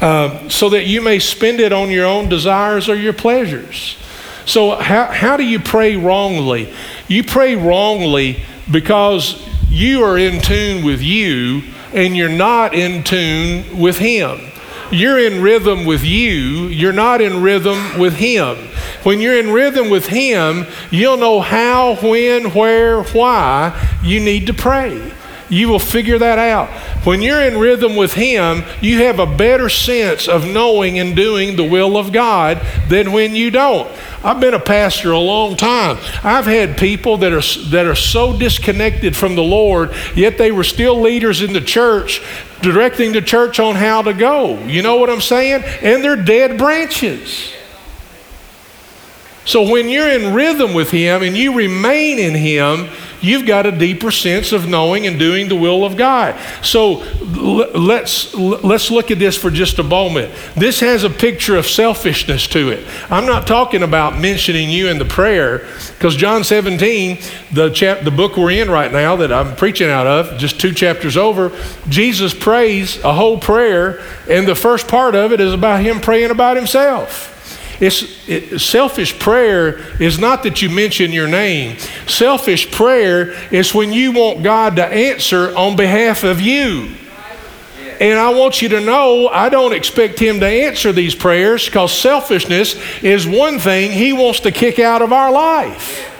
uh, 0.00 0.48
so 0.48 0.68
that 0.70 0.86
you 0.86 1.02
may 1.02 1.18
spend 1.18 1.60
it 1.60 1.72
on 1.72 1.90
your 1.90 2.06
own 2.06 2.28
desires 2.28 2.88
or 2.88 2.94
your 2.94 3.12
pleasures. 3.12 3.96
So, 4.44 4.76
how, 4.76 5.06
how 5.06 5.36
do 5.36 5.44
you 5.44 5.58
pray 5.58 5.96
wrongly? 5.96 6.72
You 7.08 7.24
pray 7.24 7.56
wrongly 7.56 8.42
because 8.70 9.44
you 9.68 10.04
are 10.04 10.16
in 10.16 10.40
tune 10.40 10.84
with 10.84 11.02
you 11.02 11.62
and 11.92 12.16
you're 12.16 12.28
not 12.28 12.72
in 12.74 13.02
tune 13.02 13.78
with 13.78 13.98
Him 13.98 14.38
you're 14.90 15.18
in 15.18 15.42
rhythm 15.42 15.84
with 15.84 16.04
you, 16.04 16.66
you're 16.68 16.92
not 16.92 17.20
in 17.20 17.42
rhythm 17.42 17.98
with 17.98 18.14
Him. 18.14 18.56
When 19.02 19.20
you're 19.20 19.38
in 19.38 19.50
rhythm 19.50 19.90
with 19.90 20.06
Him, 20.06 20.66
you'll 20.90 21.16
know 21.16 21.40
how, 21.40 21.96
when, 21.96 22.52
where, 22.52 23.02
why 23.02 23.98
you 24.02 24.20
need 24.20 24.46
to 24.46 24.54
pray. 24.54 25.12
You 25.48 25.68
will 25.68 25.78
figure 25.78 26.18
that 26.18 26.38
out. 26.38 26.68
When 27.06 27.22
you're 27.22 27.42
in 27.42 27.56
rhythm 27.56 27.94
with 27.94 28.14
Him, 28.14 28.64
you 28.80 29.04
have 29.04 29.20
a 29.20 29.26
better 29.26 29.68
sense 29.68 30.26
of 30.26 30.46
knowing 30.46 30.98
and 30.98 31.14
doing 31.14 31.54
the 31.54 31.64
will 31.64 31.96
of 31.96 32.12
God 32.12 32.60
than 32.88 33.12
when 33.12 33.36
you 33.36 33.50
don't. 33.50 33.90
I've 34.24 34.40
been 34.40 34.54
a 34.54 34.60
pastor 34.60 35.12
a 35.12 35.18
long 35.18 35.56
time. 35.56 35.98
I've 36.24 36.46
had 36.46 36.76
people 36.76 37.18
that 37.18 37.32
are, 37.32 37.68
that 37.70 37.86
are 37.86 37.94
so 37.94 38.36
disconnected 38.36 39.16
from 39.16 39.36
the 39.36 39.42
Lord, 39.42 39.94
yet 40.16 40.36
they 40.36 40.50
were 40.50 40.64
still 40.64 41.00
leaders 41.00 41.42
in 41.42 41.52
the 41.52 41.60
church, 41.60 42.20
directing 42.60 43.12
the 43.12 43.22
church 43.22 43.60
on 43.60 43.76
how 43.76 44.02
to 44.02 44.12
go. 44.12 44.58
You 44.64 44.82
know 44.82 44.96
what 44.96 45.10
I'm 45.10 45.20
saying? 45.20 45.62
And 45.80 46.02
they're 46.02 46.16
dead 46.16 46.58
branches. 46.58 47.52
So 49.44 49.70
when 49.70 49.88
you're 49.88 50.08
in 50.08 50.34
rhythm 50.34 50.74
with 50.74 50.90
Him 50.90 51.22
and 51.22 51.36
you 51.36 51.54
remain 51.54 52.18
in 52.18 52.34
Him, 52.34 52.88
you've 53.20 53.46
got 53.46 53.66
a 53.66 53.72
deeper 53.72 54.10
sense 54.10 54.52
of 54.52 54.68
knowing 54.68 55.06
and 55.06 55.18
doing 55.18 55.48
the 55.48 55.56
will 55.56 55.84
of 55.84 55.96
God. 55.96 56.38
So 56.62 57.04
let's 57.22 58.34
let's 58.34 58.90
look 58.90 59.10
at 59.10 59.18
this 59.18 59.36
for 59.36 59.50
just 59.50 59.78
a 59.78 59.82
moment. 59.82 60.32
This 60.56 60.80
has 60.80 61.04
a 61.04 61.10
picture 61.10 61.56
of 61.56 61.66
selfishness 61.66 62.46
to 62.48 62.70
it. 62.70 62.86
I'm 63.10 63.26
not 63.26 63.46
talking 63.46 63.82
about 63.82 64.18
mentioning 64.18 64.70
you 64.70 64.88
in 64.88 64.98
the 64.98 65.04
prayer 65.04 65.66
because 65.94 66.16
John 66.16 66.44
17, 66.44 67.18
the 67.52 67.70
chap 67.70 68.00
the 68.04 68.10
book 68.10 68.36
we're 68.36 68.50
in 68.50 68.70
right 68.70 68.92
now 68.92 69.16
that 69.16 69.32
I'm 69.32 69.56
preaching 69.56 69.88
out 69.88 70.06
of, 70.06 70.38
just 70.38 70.60
two 70.60 70.72
chapters 70.72 71.16
over, 71.16 71.52
Jesus 71.88 72.34
prays 72.34 73.02
a 73.02 73.12
whole 73.12 73.38
prayer 73.38 74.02
and 74.28 74.46
the 74.46 74.54
first 74.54 74.88
part 74.88 75.14
of 75.14 75.32
it 75.32 75.40
is 75.40 75.52
about 75.52 75.82
him 75.82 76.00
praying 76.00 76.30
about 76.30 76.56
himself. 76.56 77.35
It's, 77.80 78.28
it, 78.28 78.58
selfish 78.58 79.18
prayer 79.18 79.78
is 80.00 80.18
not 80.18 80.42
that 80.44 80.62
you 80.62 80.70
mention 80.70 81.12
your 81.12 81.28
name. 81.28 81.78
Selfish 82.06 82.70
prayer 82.70 83.32
is 83.52 83.74
when 83.74 83.92
you 83.92 84.12
want 84.12 84.42
God 84.42 84.76
to 84.76 84.84
answer 84.84 85.54
on 85.56 85.76
behalf 85.76 86.24
of 86.24 86.40
you. 86.40 86.94
And 88.00 88.18
I 88.18 88.30
want 88.30 88.60
you 88.60 88.68
to 88.70 88.80
know 88.80 89.28
I 89.28 89.48
don't 89.48 89.72
expect 89.72 90.18
Him 90.18 90.40
to 90.40 90.46
answer 90.46 90.92
these 90.92 91.14
prayers 91.14 91.66
because 91.66 91.98
selfishness 91.98 92.76
is 93.02 93.26
one 93.26 93.58
thing 93.58 93.90
He 93.92 94.12
wants 94.12 94.40
to 94.40 94.52
kick 94.52 94.78
out 94.78 95.02
of 95.02 95.12
our 95.12 95.32
life. 95.32 96.12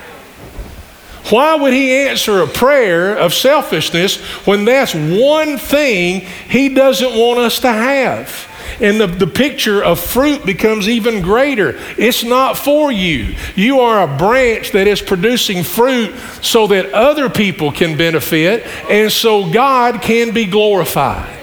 Why 1.30 1.56
would 1.56 1.72
He 1.72 1.92
answer 1.92 2.40
a 2.40 2.46
prayer 2.46 3.16
of 3.16 3.34
selfishness 3.34 4.16
when 4.46 4.64
that's 4.64 4.94
one 4.94 5.58
thing 5.58 6.20
He 6.20 6.70
doesn't 6.70 7.14
want 7.14 7.40
us 7.40 7.60
to 7.60 7.72
have? 7.72 8.46
And 8.80 9.00
the, 9.00 9.06
the 9.06 9.26
picture 9.26 9.82
of 9.82 10.00
fruit 10.00 10.44
becomes 10.44 10.88
even 10.88 11.22
greater. 11.22 11.78
It's 11.98 12.24
not 12.24 12.58
for 12.58 12.92
you. 12.92 13.36
You 13.54 13.80
are 13.80 14.02
a 14.02 14.18
branch 14.18 14.72
that 14.72 14.86
is 14.86 15.00
producing 15.00 15.62
fruit 15.62 16.14
so 16.42 16.66
that 16.68 16.92
other 16.92 17.28
people 17.28 17.72
can 17.72 17.96
benefit 17.96 18.64
and 18.90 19.10
so 19.10 19.50
God 19.50 20.02
can 20.02 20.32
be 20.32 20.46
glorified. 20.46 21.36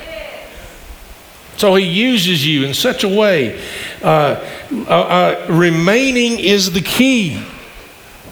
So 1.57 1.75
he 1.75 1.85
uses 1.85 2.45
you 2.45 2.65
in 2.65 2.73
such 2.73 3.03
a 3.03 3.09
way. 3.09 3.61
Uh, 4.01 4.43
uh, 4.71 4.89
uh, 4.89 5.45
remaining 5.49 6.39
is 6.39 6.73
the 6.73 6.81
key. 6.81 7.41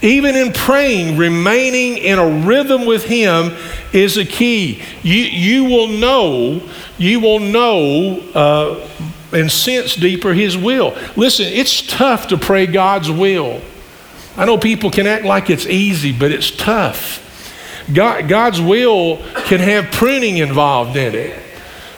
Even 0.02 0.36
in 0.36 0.52
praying, 0.52 1.18
remaining 1.18 1.98
in 1.98 2.18
a 2.18 2.46
rhythm 2.46 2.86
with 2.86 3.04
Him 3.04 3.56
is 3.94 4.18
a 4.18 4.26
key. 4.26 4.82
You, 5.04 5.22
you 5.22 5.66
will 5.66 5.88
know, 5.88 6.62
you 6.98 7.20
will 7.20 7.40
know 7.40 8.20
uh, 8.34 8.88
and 9.32 9.52
sense 9.52 9.96
deeper 9.96 10.34
His 10.34 10.58
will. 10.58 10.98
Listen, 11.16 11.46
it's 11.48 11.86
tough 11.86 12.28
to 12.30 12.38
pray 12.38 12.66
God's 12.66 13.12
will. 13.12 13.62
I 14.38 14.46
know 14.46 14.58
people 14.58 14.90
can 14.90 15.08
act 15.08 15.24
like 15.26 15.50
it's 15.50 15.68
easy, 15.68 16.12
but 16.12 16.32
it's 16.32 16.50
tough. 16.50 17.20
God, 17.94 18.28
God's 18.28 18.62
will 18.62 19.18
can 19.46 19.60
have 19.60 19.92
pruning 19.92 20.38
involved 20.38 20.96
in 20.96 21.14
it. 21.14 21.38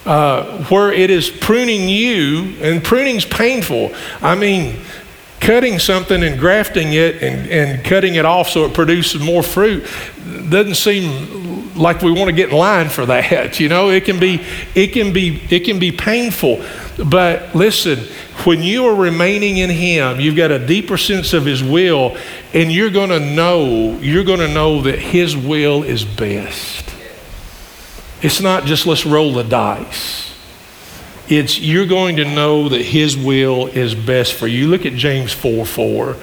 Uh, 0.06 0.66
where 0.66 0.92
it 0.92 1.10
is 1.10 1.30
pruning 1.30 1.88
you, 1.88 2.58
and 2.60 2.84
pruning's 2.84 3.24
painful. 3.24 3.90
I 4.22 4.36
mean, 4.36 4.82
cutting 5.44 5.78
something 5.78 6.24
and 6.24 6.40
grafting 6.40 6.94
it 6.94 7.22
and, 7.22 7.50
and 7.50 7.86
cutting 7.86 8.16
it 8.16 8.26
off 8.26 8.50
so 8.50 8.66
it 8.66 8.74
produces 8.74 9.22
more 9.22 9.44
fruit 9.44 9.86
doesn't 10.50 10.76
seem 10.76 11.76
like 11.76 12.02
we 12.02 12.12
want 12.12 12.30
to 12.30 12.36
get 12.36 12.50
in 12.50 12.56
line 12.56 12.90
for 12.90 13.06
that. 13.06 13.60
You 13.60 13.70
know, 13.70 13.90
it 13.90 14.06
can 14.06 14.20
be, 14.20 14.42
it 14.76 14.88
can 14.88 15.14
be, 15.14 15.42
it 15.50 15.62
can 15.62 15.80
be 15.80 15.92
painful. 15.92 16.64
But 17.04 17.56
listen, 17.56 18.00
when 18.46 18.62
you 18.62 18.86
are 18.88 18.96
remaining 18.96 19.58
in 19.58 19.70
Him, 19.70 20.20
you've 20.20 20.36
got 20.36 20.52
a 20.52 20.66
deeper 20.66 20.98
sense 20.98 21.34
of 21.34 21.46
His 21.46 21.64
will, 21.64 22.18
and 22.54 22.72
you're 22.72 22.90
going 22.90 23.10
to 23.10 23.20
know, 23.20 23.98
you're 24.00 24.24
going 24.24 24.40
to 24.40 24.48
know 24.48 24.82
that 24.82 25.00
His 25.00 25.38
will 25.38 25.84
is 25.84 26.04
best. 26.04 26.90
It's 28.22 28.42
not 28.42 28.66
just 28.66 28.86
let's 28.86 29.06
roll 29.06 29.34
the 29.34 29.44
dice. 29.44 30.33
It's 31.30 31.60
you're 31.60 31.86
going 31.86 32.18
to 32.18 32.26
know 32.26 32.70
that 32.70 32.82
His 32.82 33.16
will 33.16 33.68
is 33.68 33.96
best 33.96 34.34
for 34.34 34.48
you. 34.48 34.68
Look 34.68 34.86
at 34.86 34.94
James 34.94 35.32
4 35.32 35.66
4. 35.66 36.18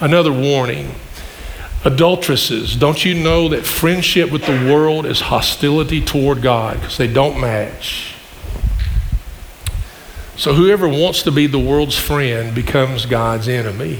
Another 0.00 0.32
warning. 0.32 0.94
Adulteresses, 1.84 2.76
don't 2.76 3.04
you 3.04 3.12
know 3.12 3.48
that 3.48 3.66
friendship 3.66 4.30
with 4.30 4.46
the 4.46 4.72
world 4.72 5.04
is 5.04 5.20
hostility 5.20 6.00
toward 6.00 6.40
God 6.40 6.76
because 6.76 6.96
they 6.96 7.08
don't 7.08 7.40
match? 7.40 8.14
So 10.36 10.54
whoever 10.54 10.88
wants 10.88 11.22
to 11.24 11.32
be 11.32 11.48
the 11.48 11.58
world's 11.58 11.98
friend 11.98 12.54
becomes 12.54 13.04
God's 13.04 13.48
enemy. 13.48 13.98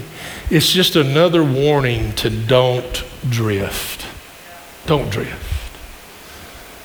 It's 0.49 0.71
just 0.71 0.95
another 0.95 1.43
warning 1.43 2.13
to 2.17 2.31
don't 2.31 3.05
drift. 3.29 4.07
Don't 4.87 5.11
drift. 5.11 5.77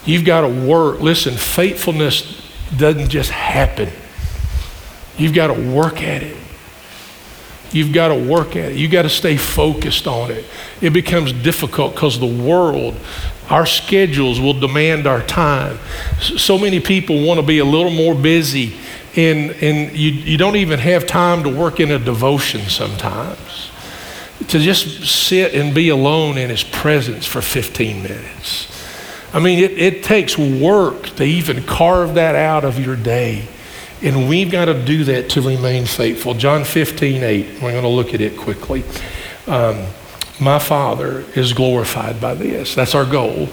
You've 0.05 0.25
got 0.25 0.41
to 0.41 0.47
work. 0.47 0.99
Listen, 0.99 1.35
faithfulness 1.35 2.46
doesn't 2.75 3.09
just 3.09 3.29
happen. 3.29 3.89
You've 5.17 5.33
got 5.33 5.47
to 5.47 5.53
work 5.53 6.03
at 6.03 6.23
it. 6.23 6.37
You've 7.71 7.91
got 7.91 8.09
to 8.09 8.15
work 8.15 8.55
at 8.55 8.71
it. 8.71 8.77
You've 8.77 8.91
got 8.91 9.01
to 9.01 9.09
stay 9.09 9.35
focused 9.35 10.07
on 10.07 10.31
it. 10.31 10.45
It 10.81 10.91
becomes 10.91 11.33
difficult 11.33 11.95
because 11.95 12.19
the 12.19 12.25
world, 12.25 12.95
our 13.49 13.65
schedules 13.65 14.39
will 14.39 14.53
demand 14.53 15.05
our 15.05 15.21
time. 15.21 15.77
So 16.21 16.57
many 16.57 16.79
people 16.79 17.25
want 17.25 17.39
to 17.39 17.45
be 17.45 17.59
a 17.59 17.65
little 17.65 17.91
more 17.91 18.15
busy, 18.15 18.77
and, 19.15 19.51
and 19.51 19.95
you, 19.95 20.11
you 20.11 20.37
don't 20.37 20.55
even 20.55 20.79
have 20.79 21.07
time 21.07 21.43
to 21.43 21.49
work 21.49 21.79
in 21.79 21.91
a 21.91 21.99
devotion 21.99 22.61
sometimes. 22.61 23.71
To 24.49 24.59
just 24.59 25.05
sit 25.05 25.53
and 25.53 25.73
be 25.73 25.89
alone 25.89 26.37
in 26.37 26.49
His 26.49 26.63
presence 26.63 27.25
for 27.25 27.41
15 27.41 28.01
minutes. 28.03 28.76
I 29.33 29.39
mean, 29.39 29.59
it, 29.59 29.77
it 29.77 30.03
takes 30.03 30.37
work 30.37 31.07
to 31.17 31.23
even 31.23 31.63
carve 31.63 32.15
that 32.15 32.35
out 32.35 32.63
of 32.63 32.79
your 32.79 32.95
day. 32.95 33.47
And 34.01 34.29
we've 34.29 34.51
got 34.51 34.65
to 34.65 34.85
do 34.85 35.03
that 35.05 35.29
to 35.31 35.41
remain 35.41 35.85
faithful. 35.85 36.33
John 36.33 36.63
15, 36.63 37.23
8, 37.23 37.53
we're 37.61 37.71
going 37.71 37.83
to 37.83 37.89
look 37.89 38.13
at 38.13 38.21
it 38.21 38.37
quickly. 38.37 38.83
Um, 39.47 39.85
my 40.39 40.59
Father 40.59 41.25
is 41.35 41.53
glorified 41.53 42.21
by 42.21 42.35
this. 42.35 42.75
That's 42.75 42.93
our 42.93 43.05
goal, 43.05 43.49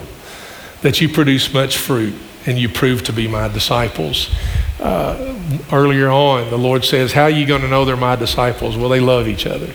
that 0.83 1.01
you 1.01 1.09
produce 1.09 1.53
much 1.55 1.79
fruit 1.79 2.15
and 2.47 2.59
you 2.59 2.69
prove 2.69 3.05
to 3.05 3.13
be 3.13 3.27
my 3.27 3.49
disciples. 3.49 4.31
Uh, 4.79 5.39
earlier 5.73 6.11
on, 6.11 6.51
the 6.51 6.59
Lord 6.59 6.85
says, 6.85 7.13
How 7.13 7.23
are 7.23 7.31
you 7.31 7.47
going 7.47 7.63
to 7.63 7.69
know 7.69 7.87
they're 7.87 7.97
my 7.97 8.17
disciples? 8.17 8.77
Well, 8.77 8.91
they 8.91 9.01
love 9.01 9.27
each 9.27 9.47
other. 9.47 9.73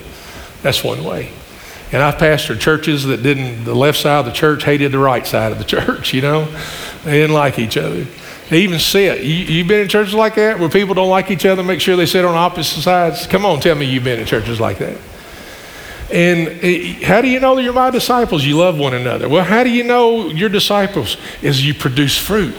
That's 0.62 0.83
one 0.83 1.03
way. 1.03 1.31
And 1.91 2.04
I've 2.04 2.15
pastored 2.15 2.60
churches 2.60 3.06
that 3.06 3.23
didn't, 3.23 3.63
the 3.63 3.73
left 3.73 3.97
side 3.97 4.19
of 4.19 4.25
the 4.25 4.32
church 4.32 4.63
hated 4.63 4.91
the 4.91 4.99
right 4.99 5.25
side 5.25 5.52
of 5.52 5.58
the 5.58 5.63
church, 5.78 6.13
you 6.13 6.21
know? 6.21 6.45
They 7.04 7.13
didn't 7.21 7.34
like 7.34 7.58
each 7.58 7.78
other. 7.78 8.06
They 8.49 8.62
even 8.62 8.80
sit. 8.80 9.23
You, 9.23 9.34
you've 9.34 9.67
been 9.67 9.82
in 9.82 9.88
churches 9.88 10.13
like 10.13 10.36
that 10.36 10.60
where 10.60 10.69
people 10.69 10.95
don't 10.95 11.10
like 11.10 11.32
each 11.32 11.45
other, 11.45 11.63
make 11.63 11.82
sure 11.82 11.95
they 11.95 12.06
sit 12.06 12.25
on 12.25 12.36
opposite 12.36 12.82
sides? 12.82 13.28
Come 13.28 13.45
on, 13.45 13.60
tell 13.60 13.75
me 13.75 13.86
you've 13.86 14.04
been 14.04 14.19
in 14.19 14.25
churches 14.25 14.60
like 14.60 14.80
that. 14.80 14.97
And 16.12 16.47
it, 16.47 17.04
how 17.04 17.21
do 17.21 17.28
you 17.28 17.39
know 17.39 17.56
that 17.56 17.63
you're 17.63 17.73
my 17.73 17.91
disciples? 17.91 18.43
You 18.43 18.58
love 18.58 18.80
one 18.80 18.95
another. 18.95 19.30
Well, 19.30 19.43
how 19.43 19.63
do 19.63 19.69
you 19.69 19.84
know 19.84 20.30
you're 20.30 20.49
disciples? 20.49 21.17
Is 21.43 21.65
you 21.65 21.75
produce 21.75 22.17
fruit. 22.17 22.56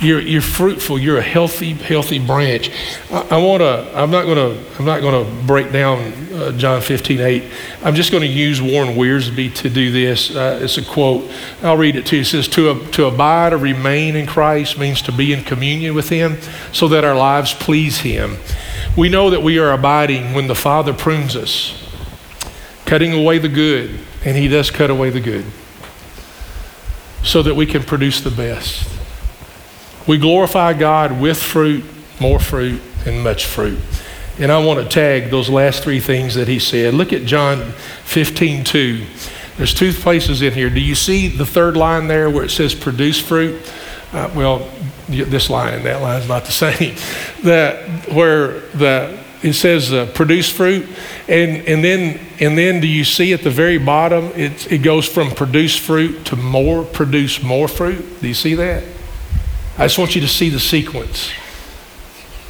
You're, 0.00 0.20
you're 0.20 0.40
fruitful. 0.40 0.98
You're 0.98 1.18
a 1.18 1.22
healthy, 1.22 1.74
healthy 1.74 2.18
branch. 2.18 2.70
I, 3.10 3.26
I 3.32 3.36
want 3.36 3.60
to. 3.60 3.92
I'm 3.94 4.10
not 4.10 4.24
going 4.24 4.36
to. 4.36 4.78
I'm 4.78 4.86
not 4.86 5.02
going 5.02 5.26
to 5.26 5.46
break 5.46 5.72
down 5.72 6.12
uh, 6.32 6.52
John 6.52 6.80
15, 6.80 7.20
8. 7.20 7.44
I'm 7.84 7.94
just 7.94 8.10
going 8.10 8.22
to 8.22 8.28
use 8.28 8.62
Warren 8.62 8.96
Wiersbe 8.96 9.54
to 9.56 9.68
do 9.68 9.92
this. 9.92 10.34
Uh, 10.34 10.58
it's 10.62 10.78
a 10.78 10.84
quote. 10.84 11.30
I'll 11.62 11.76
read 11.76 11.96
it 11.96 12.06
to 12.06 12.16
you. 12.16 12.22
It 12.22 12.26
says, 12.26 12.48
"To 12.48 12.82
to 12.92 13.06
abide 13.06 13.52
or 13.52 13.58
remain 13.58 14.16
in 14.16 14.26
Christ 14.26 14.78
means 14.78 15.02
to 15.02 15.12
be 15.12 15.34
in 15.34 15.44
communion 15.44 15.94
with 15.94 16.08
Him, 16.08 16.38
so 16.72 16.88
that 16.88 17.04
our 17.04 17.14
lives 17.14 17.52
please 17.52 17.98
Him. 17.98 18.38
We 18.96 19.10
know 19.10 19.28
that 19.28 19.42
we 19.42 19.58
are 19.58 19.70
abiding 19.70 20.32
when 20.32 20.46
the 20.46 20.54
Father 20.54 20.94
prunes 20.94 21.36
us, 21.36 21.74
cutting 22.86 23.12
away 23.12 23.36
the 23.36 23.50
good, 23.50 23.98
and 24.24 24.34
He 24.34 24.48
does 24.48 24.70
cut 24.70 24.88
away 24.88 25.10
the 25.10 25.20
good, 25.20 25.44
so 27.22 27.42
that 27.42 27.54
we 27.54 27.66
can 27.66 27.82
produce 27.82 28.22
the 28.22 28.30
best." 28.30 28.99
We 30.10 30.18
glorify 30.18 30.72
God 30.72 31.20
with 31.20 31.40
fruit, 31.40 31.84
more 32.18 32.40
fruit, 32.40 32.82
and 33.06 33.22
much 33.22 33.46
fruit. 33.46 33.78
And 34.40 34.50
I 34.50 34.58
want 34.58 34.80
to 34.80 34.88
tag 34.88 35.30
those 35.30 35.48
last 35.48 35.84
three 35.84 36.00
things 36.00 36.34
that 36.34 36.48
he 36.48 36.58
said. 36.58 36.94
Look 36.94 37.12
at 37.12 37.26
John 37.26 37.70
15, 38.06 38.64
2. 38.64 39.06
There's 39.56 39.72
two 39.72 39.92
places 39.92 40.42
in 40.42 40.52
here. 40.52 40.68
Do 40.68 40.80
you 40.80 40.96
see 40.96 41.28
the 41.28 41.46
third 41.46 41.76
line 41.76 42.08
there 42.08 42.28
where 42.28 42.42
it 42.42 42.50
says 42.50 42.74
produce 42.74 43.20
fruit? 43.20 43.72
Uh, 44.12 44.28
well, 44.34 44.68
this 45.06 45.48
line 45.48 45.74
and 45.74 45.84
that 45.86 46.02
line 46.02 46.20
is 46.20 46.28
not 46.28 46.44
the 46.44 46.50
same. 46.74 46.96
that 47.44 48.12
where 48.12 48.58
the 48.70 49.16
it 49.44 49.52
says 49.52 49.92
uh, 49.92 50.06
produce 50.12 50.50
fruit, 50.50 50.88
and 51.28 51.68
and 51.68 51.84
then 51.84 52.18
and 52.40 52.58
then 52.58 52.80
do 52.80 52.88
you 52.88 53.04
see 53.04 53.32
at 53.32 53.42
the 53.42 53.50
very 53.50 53.78
bottom 53.78 54.24
it 54.34 54.72
it 54.72 54.78
goes 54.78 55.06
from 55.06 55.30
produce 55.30 55.76
fruit 55.76 56.26
to 56.26 56.36
more 56.36 56.84
produce 56.84 57.44
more 57.44 57.68
fruit? 57.68 58.20
Do 58.20 58.26
you 58.26 58.34
see 58.34 58.56
that? 58.56 58.82
I 59.80 59.84
just 59.84 59.98
want 59.98 60.14
you 60.14 60.20
to 60.20 60.28
see 60.28 60.50
the 60.50 60.60
sequence. 60.60 61.30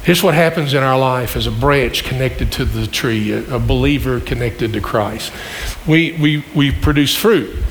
Here's 0.03 0.21
what 0.21 0.33
happens 0.33 0.73
in 0.73 0.83
our 0.83 0.99
life 0.99 1.37
as 1.37 1.47
a 1.47 1.51
branch 1.51 2.03
connected 2.03 2.51
to 2.51 2.65
the 2.65 2.85
tree, 2.85 3.31
a, 3.31 3.55
a 3.55 3.57
believer 3.57 4.19
connected 4.19 4.73
to 4.73 4.81
Christ. 4.81 5.31
We, 5.87 6.11
we, 6.11 6.43
we 6.53 6.71
produce 6.71 7.15
fruit, 7.15 7.63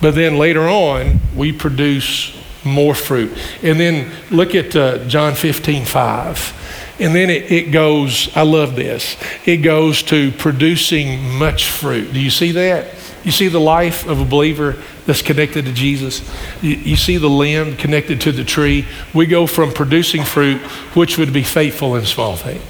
but 0.00 0.14
then 0.14 0.38
later 0.38 0.68
on, 0.68 1.18
we 1.34 1.50
produce 1.52 2.40
more 2.64 2.94
fruit. 2.94 3.36
And 3.64 3.80
then 3.80 4.12
look 4.30 4.54
at 4.54 4.76
uh, 4.76 5.04
John 5.08 5.34
15, 5.34 5.86
5. 5.86 6.96
And 7.00 7.12
then 7.12 7.30
it, 7.30 7.50
it 7.50 7.72
goes, 7.72 8.30
I 8.36 8.42
love 8.42 8.76
this, 8.76 9.16
it 9.44 9.56
goes 9.56 10.04
to 10.04 10.30
producing 10.30 11.34
much 11.34 11.68
fruit. 11.68 12.12
Do 12.12 12.20
you 12.20 12.30
see 12.30 12.52
that? 12.52 12.94
You 13.24 13.32
see 13.32 13.48
the 13.48 13.60
life 13.60 14.06
of 14.06 14.20
a 14.20 14.24
believer 14.24 14.76
that's 15.04 15.22
connected 15.22 15.66
to 15.66 15.72
Jesus. 15.72 16.22
You, 16.62 16.76
you, 16.76 16.96
see 16.96 17.18
the 17.18 17.28
limb 17.28 17.76
connected 17.76 18.20
to 18.22 18.32
the 18.32 18.44
tree. 18.44 18.86
We 19.12 19.26
go 19.26 19.46
from 19.46 19.72
producing 19.72 20.24
fruit, 20.24 20.60
which 20.94 21.18
would 21.18 21.32
be 21.32 21.42
faithful 21.42 21.96
in 21.96 22.06
small 22.06 22.36
things. 22.36 22.62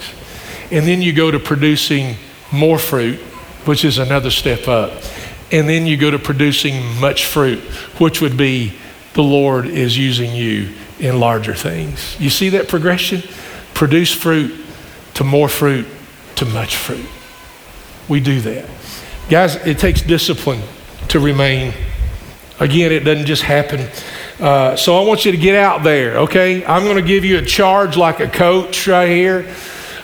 And 0.72 0.86
then 0.86 1.02
you 1.02 1.12
go 1.12 1.30
to 1.30 1.38
producing 1.38 2.16
more 2.52 2.78
fruit, 2.78 3.18
which 3.64 3.84
is 3.84 3.98
another 3.98 4.30
step 4.30 4.66
up. 4.66 5.02
And 5.52 5.68
then 5.68 5.86
you 5.86 5.96
go 5.96 6.10
to 6.10 6.18
producing 6.18 7.00
much 7.00 7.26
fruit, 7.26 7.60
which 7.98 8.20
would 8.20 8.36
be 8.36 8.72
the 9.14 9.22
Lord 9.22 9.66
is 9.66 9.96
using 9.96 10.34
you 10.34 10.70
in 10.98 11.18
larger 11.18 11.54
things. 11.54 12.18
You 12.20 12.30
see 12.30 12.50
that 12.50 12.68
progression? 12.68 13.22
Produce 13.74 14.12
fruit 14.12 14.54
to 15.14 15.24
more 15.24 15.48
fruit 15.48 15.86
to 16.36 16.44
much 16.44 16.76
fruit. 16.76 17.06
We 18.08 18.20
do 18.20 18.40
that. 18.40 18.68
Guys, 19.30 19.54
it 19.64 19.78
takes 19.78 20.02
discipline 20.02 20.60
to 21.06 21.20
remain. 21.20 21.72
Again, 22.58 22.90
it 22.90 23.04
doesn't 23.04 23.26
just 23.26 23.42
happen. 23.42 23.88
Uh, 24.40 24.74
so 24.74 24.96
I 24.96 25.06
want 25.06 25.24
you 25.24 25.30
to 25.30 25.38
get 25.38 25.54
out 25.54 25.84
there, 25.84 26.18
okay? 26.18 26.64
I'm 26.64 26.82
going 26.82 26.96
to 26.96 27.02
give 27.02 27.24
you 27.24 27.38
a 27.38 27.42
charge 27.42 27.96
like 27.96 28.18
a 28.18 28.26
coach 28.26 28.88
right 28.88 29.08
here. 29.08 29.54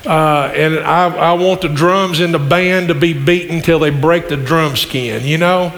Uh, 0.07 0.53
and 0.55 0.79
I, 0.79 1.09
I 1.09 1.33
want 1.33 1.63
the 1.63 1.69
drums 1.69 2.21
in 2.21 2.31
the 2.31 2.39
band 2.39 2.87
to 2.87 2.95
be 2.95 3.15
beaten 3.15 3.63
till 3.63 3.81
they 3.81 3.91
break 3.91 4.29
the 4.29 4.37
drum 4.37 4.77
skin, 4.77 5.25
you 5.25 5.39
know? 5.39 5.77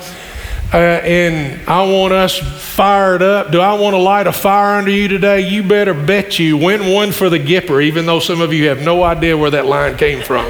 Uh, 0.71 0.77
and 0.77 1.67
I 1.67 1.91
want 1.91 2.13
us 2.13 2.39
fired 2.39 3.23
up. 3.23 3.51
Do 3.51 3.63
I 3.63 3.73
want 3.81 3.95
to 3.95 3.99
light 3.99 4.27
a 4.27 4.33
fire 4.33 4.77
under 4.77 4.91
you 4.91 5.09
today? 5.09 5.49
You 5.49 5.63
better 5.63 5.95
bet 5.95 6.39
you 6.39 6.59
win 6.59 6.93
one 6.93 7.13
for 7.13 7.31
the 7.31 7.39
Gipper, 7.39 7.83
even 7.83 8.05
though 8.05 8.21
some 8.21 8.43
of 8.43 8.53
you 8.53 8.69
have 8.69 8.83
no 8.83 9.03
idea 9.03 9.39
where 9.39 9.53
that 9.53 9.65
line 9.65 9.97
came 9.97 10.23
from. 10.23 10.45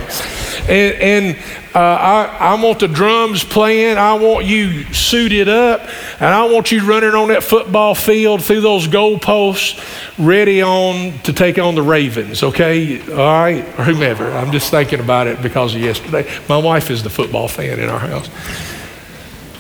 And, 0.63 0.95
and 1.01 1.37
uh, 1.75 1.79
I, 1.79 2.55
I 2.55 2.63
want 2.63 2.81
the 2.81 2.89
drums 2.89 3.45
playing. 3.45 3.99
I 3.99 4.15
want 4.15 4.47
you 4.47 4.93
suited 4.93 5.49
up. 5.49 5.83
And 6.21 6.25
I 6.35 6.45
want 6.45 6.73
you 6.73 6.85
running 6.85 7.15
on 7.15 7.29
that 7.29 7.43
football 7.43 7.95
field 7.95 8.43
through 8.43 8.63
those 8.63 8.89
goalposts, 8.89 9.79
ready 10.19 10.63
on 10.63 11.19
to 11.21 11.33
take 11.33 11.59
on 11.59 11.75
the 11.75 11.83
Ravens, 11.83 12.43
okay? 12.43 13.01
All 13.11 13.17
right? 13.17 13.65
Or 13.79 13.85
whomever. 13.85 14.31
I'm 14.31 14.53
just 14.53 14.71
thinking 14.71 15.01
about 15.01 15.27
it 15.27 15.43
because 15.43 15.75
of 15.75 15.81
yesterday. 15.81 16.29
My 16.49 16.59
wife 16.59 16.91
is 16.91 17.03
the 17.03 17.11
football 17.11 17.49
fan 17.49 17.79
in 17.79 17.89
our 17.89 18.01
house. 18.01 18.29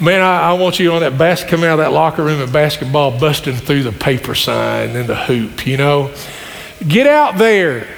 Man, 0.00 0.20
I, 0.20 0.50
I, 0.50 0.52
want 0.52 0.78
you 0.78 0.92
on 0.92 1.00
that 1.00 1.18
basket, 1.18 1.50
coming 1.50 1.66
out 1.66 1.72
of 1.72 1.78
that 1.78 1.92
locker 1.92 2.22
room 2.22 2.40
at 2.40 2.52
basketball, 2.52 3.18
busting 3.18 3.56
through 3.56 3.82
the 3.82 3.90
paper 3.90 4.36
sign 4.36 4.90
and 4.90 5.08
the 5.08 5.16
hoop, 5.16 5.66
you 5.66 5.76
know? 5.76 6.14
Get 6.86 7.08
out 7.08 7.36
there. 7.36 7.97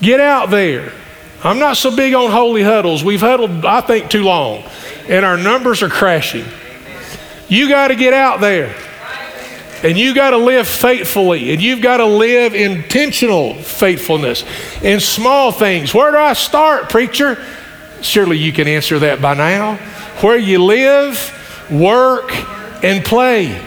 Get 0.00 0.20
out 0.20 0.50
there. 0.50 0.92
I'm 1.42 1.58
not 1.58 1.76
so 1.76 1.94
big 1.94 2.14
on 2.14 2.30
holy 2.30 2.62
huddles. 2.62 3.04
We've 3.04 3.20
huddled, 3.20 3.64
I 3.64 3.80
think, 3.80 4.10
too 4.10 4.24
long, 4.24 4.64
and 5.08 5.24
our 5.24 5.36
numbers 5.36 5.82
are 5.82 5.88
crashing. 5.88 6.44
You 7.48 7.68
got 7.68 7.88
to 7.88 7.94
get 7.94 8.12
out 8.12 8.40
there. 8.40 8.74
And 9.82 9.98
you 9.98 10.14
got 10.14 10.30
to 10.30 10.38
live 10.38 10.66
faithfully, 10.66 11.52
and 11.52 11.62
you've 11.62 11.82
got 11.82 11.98
to 11.98 12.06
live 12.06 12.54
intentional 12.54 13.54
faithfulness 13.54 14.42
in 14.82 15.00
small 15.00 15.52
things. 15.52 15.92
Where 15.92 16.10
do 16.10 16.16
I 16.16 16.32
start, 16.32 16.88
preacher? 16.88 17.38
Surely 18.00 18.38
you 18.38 18.52
can 18.52 18.66
answer 18.68 18.98
that 19.00 19.20
by 19.20 19.34
now. 19.34 19.76
Where 20.22 20.38
you 20.38 20.64
live, 20.64 21.68
work, 21.70 22.32
and 22.82 23.04
play. 23.04 23.60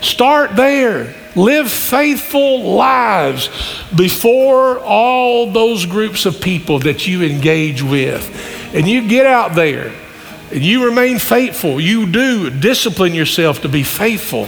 Start 0.00 0.56
there. 0.56 1.14
Live 1.36 1.70
faithful 1.70 2.74
lives 2.74 3.48
before 3.94 4.78
all 4.78 5.50
those 5.50 5.86
groups 5.86 6.26
of 6.26 6.40
people 6.40 6.78
that 6.80 7.06
you 7.06 7.22
engage 7.22 7.82
with. 7.82 8.74
And 8.74 8.86
you 8.88 9.08
get 9.08 9.26
out 9.26 9.54
there 9.54 9.92
and 10.50 10.62
you 10.62 10.86
remain 10.86 11.18
faithful. 11.18 11.80
You 11.80 12.06
do 12.06 12.50
discipline 12.50 13.14
yourself 13.14 13.62
to 13.62 13.68
be 13.68 13.82
faithful 13.82 14.46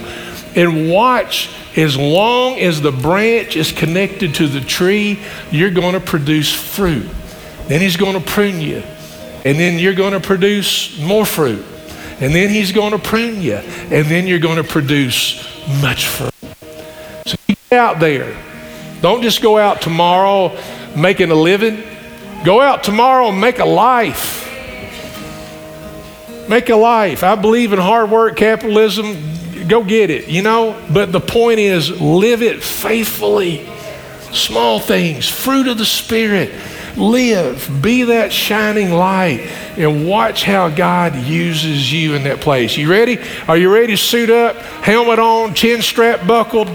and 0.57 0.89
watch 0.91 1.51
as 1.77 1.97
long 1.97 2.59
as 2.59 2.81
the 2.81 2.91
branch 2.91 3.57
is 3.57 3.71
connected 3.71 4.35
to 4.37 4.49
the 4.49 4.63
tree, 4.63 5.21
you're 5.51 5.71
going 5.71 5.93
to 5.93 6.01
produce 6.01 6.53
fruit. 6.53 7.07
Then 7.69 7.81
he's 7.81 7.99
going 7.99 8.15
to 8.15 8.21
prune 8.21 8.61
you. 8.61 8.83
And 9.45 9.59
then 9.59 9.79
you're 9.79 9.95
going 9.95 10.15
to 10.15 10.21
produce 10.21 10.99
more 10.99 11.27
fruit. 11.27 11.65
And 12.19 12.35
then 12.35 12.49
he's 12.49 12.73
going 12.73 12.93
to 12.93 12.99
prune 12.99 13.43
you. 13.43 13.57
And 13.57 14.07
then 14.07 14.27
you're 14.27 14.39
going 14.39 14.57
to 14.57 14.65
produce 14.65 15.45
much 15.83 16.09
fruit. 16.09 16.36
Out 17.73 17.99
there. 17.99 18.37
Don't 19.01 19.23
just 19.23 19.43
go 19.43 19.59
out 19.59 19.83
tomorrow 19.83 20.57
making 20.97 21.33
a 21.33 21.35
living. 21.35 21.83
Go 22.45 22.61
out 22.61 22.85
tomorrow 22.85 23.31
and 23.31 23.41
make 23.41 23.59
a 23.59 23.65
life. 23.65 24.45
Make 26.49 26.69
a 26.71 26.77
life. 26.77 27.25
I 27.25 27.35
believe 27.35 27.73
in 27.73 27.81
hard 27.81 28.09
work, 28.09 28.37
capitalism. 28.37 29.17
Go 29.67 29.83
get 29.83 30.11
it, 30.11 30.29
you 30.29 30.43
know? 30.43 30.81
But 30.93 31.11
the 31.11 31.19
point 31.19 31.59
is, 31.59 32.01
live 32.01 32.41
it 32.41 32.63
faithfully. 32.63 33.69
Small 34.31 34.79
things, 34.79 35.29
fruit 35.29 35.67
of 35.67 35.77
the 35.77 35.85
Spirit. 35.85 36.53
Live, 36.97 37.69
be 37.83 38.05
that 38.05 38.33
shining 38.33 38.93
light, 38.93 39.41
and 39.77 40.09
watch 40.09 40.45
how 40.45 40.69
God 40.69 41.17
uses 41.17 41.93
you 41.93 42.15
in 42.15 42.23
that 42.25 42.41
place. 42.41 42.77
You 42.77 42.89
ready? 42.89 43.19
Are 43.49 43.57
you 43.57 43.75
ready 43.75 43.89
to 43.89 43.97
suit 43.97 44.31
up? 44.31 44.57
Helmet 44.57 45.19
on, 45.19 45.53
chin 45.53 45.83
strap 45.83 46.29
buckled 46.29 46.69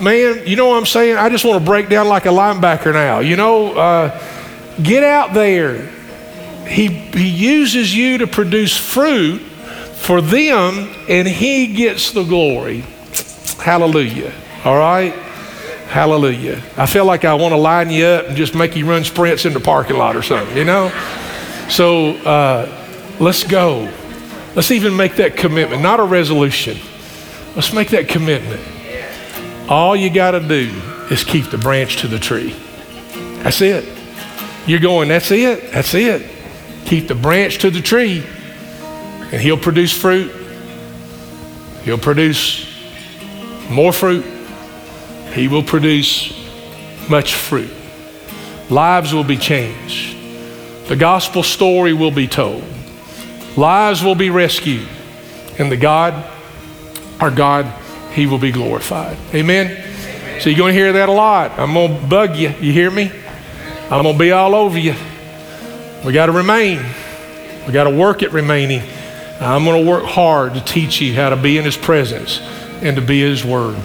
man, 0.00 0.46
you 0.46 0.56
know 0.56 0.68
what 0.68 0.78
I'm 0.78 0.86
saying? 0.86 1.16
I 1.16 1.28
just 1.28 1.44
want 1.44 1.58
to 1.58 1.64
break 1.64 1.88
down 1.88 2.08
like 2.08 2.26
a 2.26 2.30
linebacker 2.30 2.92
now. 2.92 3.20
You 3.20 3.36
know, 3.36 3.74
uh, 3.74 4.20
get 4.82 5.04
out 5.04 5.34
there. 5.34 5.86
He, 6.66 6.86
he 6.86 7.28
uses 7.28 7.94
you 7.94 8.18
to 8.18 8.26
produce 8.26 8.76
fruit 8.76 9.38
for 9.38 10.20
them, 10.20 10.88
and 11.08 11.26
He 11.26 11.74
gets 11.74 12.12
the 12.12 12.22
glory. 12.22 12.84
Hallelujah. 13.58 14.32
All 14.64 14.78
right? 14.78 15.12
Hallelujah. 15.90 16.62
I 16.76 16.86
feel 16.86 17.04
like 17.04 17.24
I 17.24 17.34
want 17.34 17.52
to 17.52 17.56
line 17.56 17.90
you 17.90 18.04
up 18.04 18.28
and 18.28 18.36
just 18.36 18.54
make 18.54 18.76
you 18.76 18.88
run 18.88 19.02
sprints 19.02 19.44
in 19.44 19.52
the 19.52 19.60
parking 19.60 19.96
lot 19.96 20.14
or 20.14 20.22
something, 20.22 20.56
you 20.56 20.64
know? 20.64 20.88
So 21.68 22.12
uh, 22.18 23.16
let's 23.18 23.42
go. 23.42 23.92
Let's 24.54 24.70
even 24.70 24.96
make 24.96 25.16
that 25.16 25.36
commitment, 25.36 25.82
not 25.82 26.00
a 26.00 26.04
resolution. 26.04 26.78
Let's 27.56 27.72
make 27.72 27.88
that 27.90 28.08
commitment. 28.08 28.60
All 29.70 29.94
you 29.94 30.10
got 30.10 30.32
to 30.32 30.40
do 30.40 30.68
is 31.12 31.22
keep 31.22 31.46
the 31.46 31.58
branch 31.58 31.98
to 31.98 32.08
the 32.08 32.18
tree. 32.18 32.54
That's 33.42 33.60
it. 33.60 33.88
You're 34.66 34.80
going, 34.80 35.08
that's 35.08 35.30
it. 35.30 35.70
That's 35.70 35.94
it. 35.94 36.28
Keep 36.84 37.06
the 37.06 37.14
branch 37.14 37.58
to 37.58 37.70
the 37.70 37.80
tree, 37.80 38.24
and 39.32 39.40
he'll 39.40 39.56
produce 39.56 39.92
fruit. 39.92 40.32
He'll 41.84 41.98
produce 41.98 42.66
more 43.70 43.92
fruit. 43.92 44.26
He 45.34 45.46
will 45.46 45.62
produce 45.62 46.36
much 47.08 47.36
fruit. 47.36 47.70
Lives 48.68 49.14
will 49.14 49.24
be 49.24 49.36
changed. 49.36 50.16
The 50.88 50.96
gospel 50.96 51.44
story 51.44 51.92
will 51.92 52.10
be 52.10 52.26
told. 52.26 52.64
Lives 53.56 54.02
will 54.02 54.16
be 54.16 54.30
rescued. 54.30 54.88
And 55.58 55.70
the 55.70 55.76
God, 55.76 56.28
our 57.20 57.30
God, 57.30 57.72
he 58.12 58.26
will 58.26 58.38
be 58.38 58.52
glorified. 58.52 59.16
Amen? 59.34 60.40
So 60.40 60.48
you're 60.48 60.58
going 60.58 60.74
to 60.74 60.78
hear 60.78 60.92
that 60.94 61.08
a 61.08 61.12
lot. 61.12 61.58
I'm 61.58 61.74
going 61.74 62.00
to 62.00 62.06
bug 62.06 62.36
you. 62.36 62.48
You 62.60 62.72
hear 62.72 62.90
me? 62.90 63.10
I'm 63.90 64.02
going 64.02 64.14
to 64.14 64.18
be 64.18 64.32
all 64.32 64.54
over 64.54 64.78
you. 64.78 64.94
We 66.04 66.12
got 66.12 66.26
to 66.26 66.32
remain. 66.32 66.82
We 67.66 67.72
got 67.72 67.84
to 67.84 67.90
work 67.90 68.22
at 68.22 68.32
remaining. 68.32 68.82
I'm 69.40 69.64
going 69.64 69.84
to 69.84 69.90
work 69.90 70.04
hard 70.04 70.54
to 70.54 70.64
teach 70.64 71.00
you 71.00 71.14
how 71.14 71.30
to 71.30 71.36
be 71.36 71.58
in 71.58 71.64
His 71.64 71.76
presence 71.76 72.40
and 72.82 72.96
to 72.96 73.02
be 73.02 73.20
His 73.20 73.44
Word. 73.44 73.76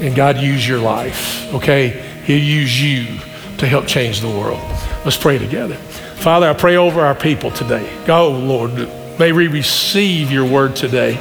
And 0.00 0.14
God 0.14 0.38
use 0.38 0.66
your 0.66 0.80
life, 0.80 1.52
okay? 1.54 1.88
He'll 2.24 2.38
use 2.38 2.80
you 2.80 3.18
to 3.58 3.66
help 3.66 3.86
change 3.86 4.20
the 4.20 4.28
world. 4.28 4.60
Let's 5.04 5.16
pray 5.16 5.38
together. 5.38 5.76
Father, 5.76 6.48
I 6.48 6.54
pray 6.54 6.76
over 6.76 7.00
our 7.00 7.14
people 7.14 7.50
today. 7.50 7.88
Go, 8.06 8.30
Lord. 8.30 8.74
May 9.18 9.32
we 9.32 9.48
receive 9.48 10.30
your 10.30 10.44
word 10.44 10.74
today. 10.74 11.14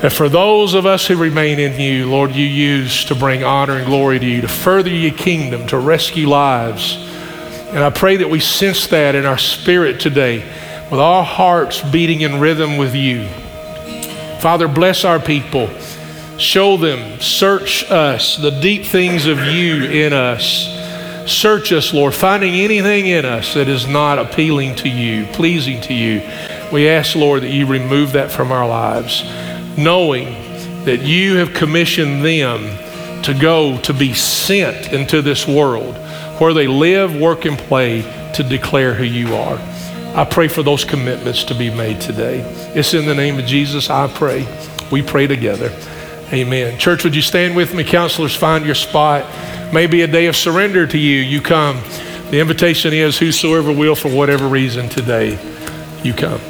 That 0.00 0.14
for 0.14 0.30
those 0.30 0.72
of 0.72 0.86
us 0.86 1.06
who 1.06 1.16
remain 1.18 1.58
in 1.58 1.78
you, 1.78 2.08
Lord, 2.08 2.30
you 2.30 2.46
use 2.46 3.04
to 3.04 3.14
bring 3.14 3.44
honor 3.44 3.74
and 3.74 3.84
glory 3.84 4.18
to 4.18 4.24
you, 4.24 4.40
to 4.40 4.48
further 4.48 4.88
your 4.88 5.12
kingdom, 5.12 5.66
to 5.66 5.78
rescue 5.78 6.26
lives. 6.26 6.96
And 7.68 7.80
I 7.80 7.90
pray 7.90 8.16
that 8.16 8.30
we 8.30 8.40
sense 8.40 8.86
that 8.86 9.14
in 9.14 9.26
our 9.26 9.36
spirit 9.36 10.00
today, 10.00 10.38
with 10.90 11.00
our 11.00 11.22
hearts 11.22 11.82
beating 11.82 12.22
in 12.22 12.40
rhythm 12.40 12.78
with 12.78 12.94
you. 12.94 13.28
Father, 14.40 14.68
bless 14.68 15.04
our 15.04 15.20
people. 15.20 15.68
Show 16.38 16.78
them, 16.78 17.20
search 17.20 17.84
us, 17.90 18.38
the 18.38 18.58
deep 18.58 18.86
things 18.86 19.26
of 19.26 19.38
you 19.40 19.84
in 19.84 20.14
us. 20.14 20.78
Search 21.30 21.74
us, 21.74 21.92
Lord, 21.92 22.14
finding 22.14 22.54
anything 22.54 23.06
in 23.06 23.26
us 23.26 23.52
that 23.52 23.68
is 23.68 23.86
not 23.86 24.18
appealing 24.18 24.76
to 24.76 24.88
you, 24.88 25.26
pleasing 25.26 25.82
to 25.82 25.92
you. 25.92 26.22
We 26.72 26.88
ask, 26.88 27.14
Lord, 27.14 27.42
that 27.42 27.50
you 27.50 27.66
remove 27.66 28.12
that 28.12 28.30
from 28.30 28.50
our 28.50 28.66
lives 28.66 29.24
knowing 29.76 30.26
that 30.84 31.02
you 31.02 31.36
have 31.36 31.52
commissioned 31.54 32.24
them 32.24 32.62
to 33.22 33.34
go 33.34 33.78
to 33.82 33.92
be 33.92 34.14
sent 34.14 34.92
into 34.92 35.22
this 35.22 35.46
world 35.46 35.94
where 36.40 36.54
they 36.54 36.66
live, 36.66 37.14
work, 37.14 37.44
and 37.44 37.58
play 37.58 38.02
to 38.34 38.42
declare 38.42 38.94
who 38.94 39.04
you 39.04 39.34
are. 39.34 39.58
I 40.14 40.24
pray 40.24 40.48
for 40.48 40.62
those 40.62 40.84
commitments 40.84 41.44
to 41.44 41.54
be 41.54 41.70
made 41.70 42.00
today. 42.00 42.40
It's 42.74 42.94
in 42.94 43.06
the 43.06 43.14
name 43.14 43.38
of 43.38 43.44
Jesus 43.44 43.90
I 43.90 44.08
pray. 44.08 44.46
We 44.90 45.02
pray 45.02 45.26
together. 45.26 45.70
Amen. 46.32 46.78
Church, 46.78 47.04
would 47.04 47.14
you 47.14 47.22
stand 47.22 47.54
with 47.54 47.74
me? 47.74 47.84
Counselors, 47.84 48.34
find 48.34 48.64
your 48.64 48.74
spot. 48.74 49.26
Maybe 49.72 50.02
a 50.02 50.06
day 50.06 50.26
of 50.26 50.36
surrender 50.36 50.86
to 50.86 50.98
you. 50.98 51.18
You 51.20 51.40
come. 51.40 51.80
The 52.30 52.40
invitation 52.40 52.92
is 52.92 53.18
whosoever 53.18 53.72
will, 53.72 53.94
for 53.94 54.08
whatever 54.08 54.48
reason 54.48 54.88
today, 54.88 55.38
you 56.02 56.14
come. 56.14 56.40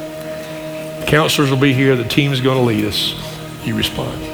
Counselors 1.11 1.51
will 1.51 1.57
be 1.57 1.73
here. 1.73 1.97
The 1.97 2.05
team 2.05 2.31
is 2.31 2.39
going 2.39 2.57
to 2.57 2.63
lead 2.63 2.85
us. 2.85 3.13
You 3.67 3.75
respond. 3.75 4.30